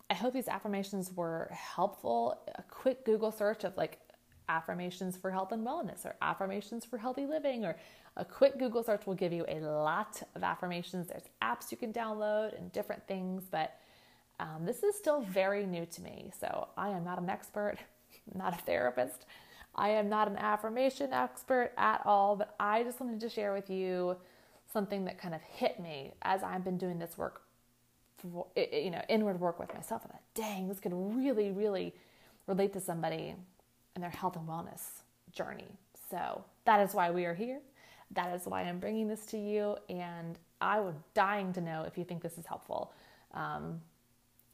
I 0.09 0.13
hope 0.13 0.33
these 0.33 0.47
affirmations 0.47 1.11
were 1.15 1.49
helpful. 1.51 2.39
A 2.55 2.63
quick 2.63 3.05
Google 3.05 3.31
search 3.31 3.63
of 3.63 3.75
like 3.77 3.99
affirmations 4.47 5.17
for 5.17 5.31
health 5.31 5.51
and 5.51 5.65
wellness 5.65 6.05
or 6.05 6.15
affirmations 6.21 6.85
for 6.85 6.97
healthy 6.97 7.25
living 7.25 7.65
or 7.65 7.75
a 8.17 8.23
quick 8.23 8.59
Google 8.59 8.83
search 8.83 9.05
will 9.07 9.15
give 9.15 9.33
you 9.33 9.45
a 9.47 9.59
lot 9.59 10.21
of 10.35 10.43
affirmations. 10.43 11.07
There's 11.07 11.23
apps 11.41 11.71
you 11.71 11.77
can 11.77 11.91
download 11.91 12.57
and 12.57 12.71
different 12.71 13.05
things, 13.07 13.43
but 13.49 13.79
um, 14.39 14.65
this 14.65 14.83
is 14.83 14.95
still 14.95 15.21
very 15.21 15.65
new 15.65 15.85
to 15.87 16.01
me. 16.01 16.31
So 16.39 16.67
I 16.77 16.89
am 16.89 17.03
not 17.03 17.19
an 17.19 17.29
expert, 17.29 17.77
not 18.33 18.53
a 18.53 18.61
therapist. 18.63 19.25
I 19.75 19.89
am 19.89 20.09
not 20.09 20.27
an 20.27 20.37
affirmation 20.37 21.11
expert 21.11 21.71
at 21.77 22.01
all, 22.05 22.35
but 22.35 22.55
I 22.59 22.83
just 22.83 22.99
wanted 22.99 23.19
to 23.19 23.29
share 23.29 23.53
with 23.53 23.69
you 23.69 24.15
something 24.71 25.05
that 25.05 25.17
kind 25.17 25.35
of 25.35 25.41
hit 25.41 25.79
me 25.79 26.13
as 26.21 26.43
I've 26.43 26.63
been 26.63 26.77
doing 26.77 26.97
this 26.97 27.17
work, 27.17 27.41
for, 28.17 28.47
you 28.55 28.89
know, 28.89 29.01
inward 29.09 29.39
work 29.39 29.59
with 29.59 29.73
myself. 29.73 30.03
I 30.05 30.17
dang, 30.33 30.67
this 30.67 30.79
could 30.79 30.93
really, 30.93 31.51
really 31.51 31.93
relate 32.47 32.73
to 32.73 32.79
somebody 32.79 33.35
in 33.95 34.01
their 34.01 34.09
health 34.09 34.35
and 34.35 34.47
wellness 34.47 35.01
journey. 35.31 35.67
So 36.09 36.43
that 36.65 36.79
is 36.79 36.93
why 36.93 37.11
we 37.11 37.25
are 37.25 37.33
here. 37.33 37.59
That 38.11 38.33
is 38.35 38.45
why 38.45 38.61
I'm 38.61 38.79
bringing 38.79 39.07
this 39.07 39.25
to 39.27 39.37
you. 39.37 39.75
And 39.89 40.37
I 40.61 40.79
was 40.79 40.95
dying 41.13 41.51
to 41.53 41.61
know 41.61 41.83
if 41.83 41.97
you 41.97 42.03
think 42.03 42.21
this 42.21 42.37
is 42.37 42.45
helpful. 42.45 42.93
Um, 43.33 43.81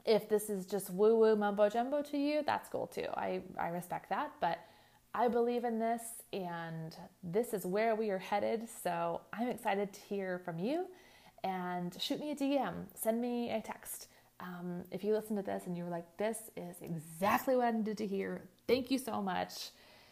if 0.05 0.29
this 0.29 0.49
is 0.49 0.65
just 0.65 0.89
woo 0.89 1.17
woo 1.17 1.35
mumbo 1.35 1.69
jumbo 1.69 2.01
to 2.03 2.17
you, 2.17 2.43
that's 2.45 2.69
cool 2.69 2.87
too. 2.87 3.07
I, 3.15 3.41
I 3.59 3.69
respect 3.69 4.09
that. 4.09 4.31
But 4.39 4.59
I 5.13 5.27
believe 5.27 5.65
in 5.65 5.77
this 5.79 6.01
and 6.31 6.95
this 7.23 7.53
is 7.53 7.65
where 7.65 7.95
we 7.95 8.09
are 8.09 8.17
headed. 8.17 8.67
So 8.83 9.21
I'm 9.33 9.49
excited 9.49 9.93
to 9.93 9.99
hear 10.01 10.39
from 10.39 10.57
you 10.59 10.85
and 11.43 11.95
shoot 11.99 12.19
me 12.19 12.31
a 12.31 12.35
DM, 12.35 12.85
send 12.95 13.21
me 13.21 13.51
a 13.51 13.61
text. 13.61 14.07
Um, 14.39 14.83
if 14.91 15.03
you 15.03 15.13
listen 15.13 15.35
to 15.35 15.41
this 15.41 15.63
and 15.67 15.77
you 15.77 15.83
were 15.83 15.89
like, 15.89 16.05
this 16.17 16.49
is 16.55 16.77
exactly 16.81 17.55
what 17.55 17.65
I 17.65 17.71
needed 17.71 17.97
to 17.99 18.07
hear, 18.07 18.41
thank 18.67 18.89
you 18.89 18.97
so 18.97 19.21
much. 19.21 19.69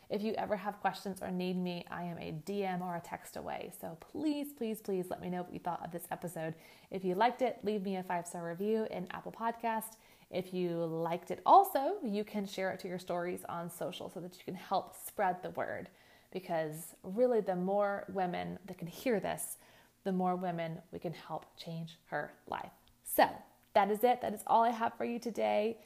If 0.09 0.23
you 0.23 0.33
ever 0.39 0.55
have 0.55 0.79
questions 0.79 1.21
or 1.21 1.29
need 1.29 1.55
me, 1.55 1.85
I 1.91 2.03
am 2.03 2.17
a 2.17 2.33
DM 2.45 2.81
or 2.81 2.95
a 2.95 2.99
text 3.01 3.37
away. 3.37 3.71
So 3.79 3.95
please, 3.99 4.53
please, 4.57 4.81
please 4.81 5.05
let 5.09 5.21
me 5.21 5.29
know 5.29 5.43
what 5.43 5.53
you 5.53 5.59
thought 5.59 5.85
of 5.85 5.91
this 5.91 6.07
episode. 6.09 6.55
If 6.89 7.05
you 7.05 7.13
liked 7.13 7.43
it, 7.43 7.59
leave 7.63 7.83
me 7.83 7.97
a 7.97 8.03
five 8.03 8.25
star 8.25 8.47
review 8.47 8.87
in 8.89 9.07
Apple 9.11 9.31
Podcast. 9.31 9.97
If 10.31 10.51
you 10.51 10.85
liked 10.85 11.29
it 11.29 11.41
also, 11.45 11.97
you 12.03 12.23
can 12.23 12.47
share 12.47 12.71
it 12.71 12.79
to 12.81 12.87
your 12.87 12.97
stories 12.97 13.41
on 13.47 13.69
social 13.69 14.09
so 14.09 14.19
that 14.19 14.35
you 14.35 14.43
can 14.43 14.55
help 14.55 14.95
spread 14.95 15.43
the 15.43 15.51
word. 15.51 15.89
Because 16.31 16.95
really, 17.03 17.41
the 17.41 17.55
more 17.55 18.05
women 18.11 18.57
that 18.65 18.77
can 18.77 18.87
hear 18.87 19.19
this, 19.19 19.57
the 20.03 20.11
more 20.11 20.35
women 20.35 20.79
we 20.91 20.99
can 20.99 21.13
help 21.13 21.45
change 21.57 21.97
her 22.05 22.33
life. 22.47 22.71
So, 23.03 23.27
that 23.73 23.91
is 23.91 24.03
it. 24.03 24.21
That 24.21 24.33
is 24.33 24.41
all 24.47 24.63
I 24.63 24.71
have 24.71 24.93
for 24.95 25.05
you 25.05 25.19
today. 25.19 25.77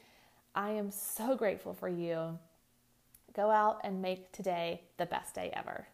I 0.54 0.70
am 0.70 0.90
so 0.90 1.36
grateful 1.36 1.74
for 1.74 1.88
you. 1.88 2.38
Go 3.34 3.50
out 3.50 3.80
and 3.84 4.00
make 4.00 4.32
today 4.32 4.82
the 4.96 5.06
best 5.06 5.34
day 5.34 5.52
ever. 5.54 5.86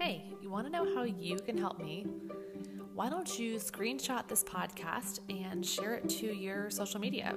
Hey, 0.00 0.24
you 0.40 0.50
want 0.50 0.66
to 0.66 0.72
know 0.72 0.94
how 0.94 1.04
you 1.04 1.36
can 1.38 1.56
help 1.56 1.78
me? 1.78 2.06
why 2.98 3.08
don't 3.08 3.38
you 3.38 3.60
screenshot 3.60 4.26
this 4.26 4.42
podcast 4.42 5.20
and 5.30 5.64
share 5.64 5.94
it 5.94 6.08
to 6.08 6.26
your 6.26 6.68
social 6.68 6.98
media? 6.98 7.36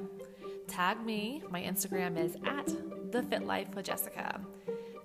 Tag 0.67 1.05
me. 1.05 1.43
My 1.51 1.61
Instagram 1.61 2.17
is 2.17 2.35
at 2.47 2.65
the 3.11 3.21
Fit 3.21 3.45
Life 3.45 3.67
with 3.75 3.85
Jessica. 3.85 4.41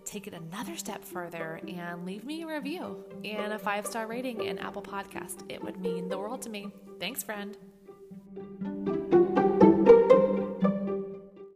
Take 0.07 0.27
it 0.27 0.33
another 0.33 0.75
step 0.75 1.05
further 1.05 1.61
and 1.69 2.07
leave 2.07 2.25
me 2.25 2.43
a 2.43 2.47
review 2.47 3.05
and 3.23 3.53
a 3.53 3.59
five 3.59 3.87
star 3.87 4.07
rating 4.07 4.45
in 4.45 4.59
Apple 4.59 4.81
Podcast. 4.81 5.43
It 5.51 5.63
would 5.63 5.79
mean 5.79 6.09
the 6.09 6.17
world 6.17 6.41
to 6.41 6.49
me. 6.49 6.69
Thanks, 6.99 7.23
friend. 7.23 7.55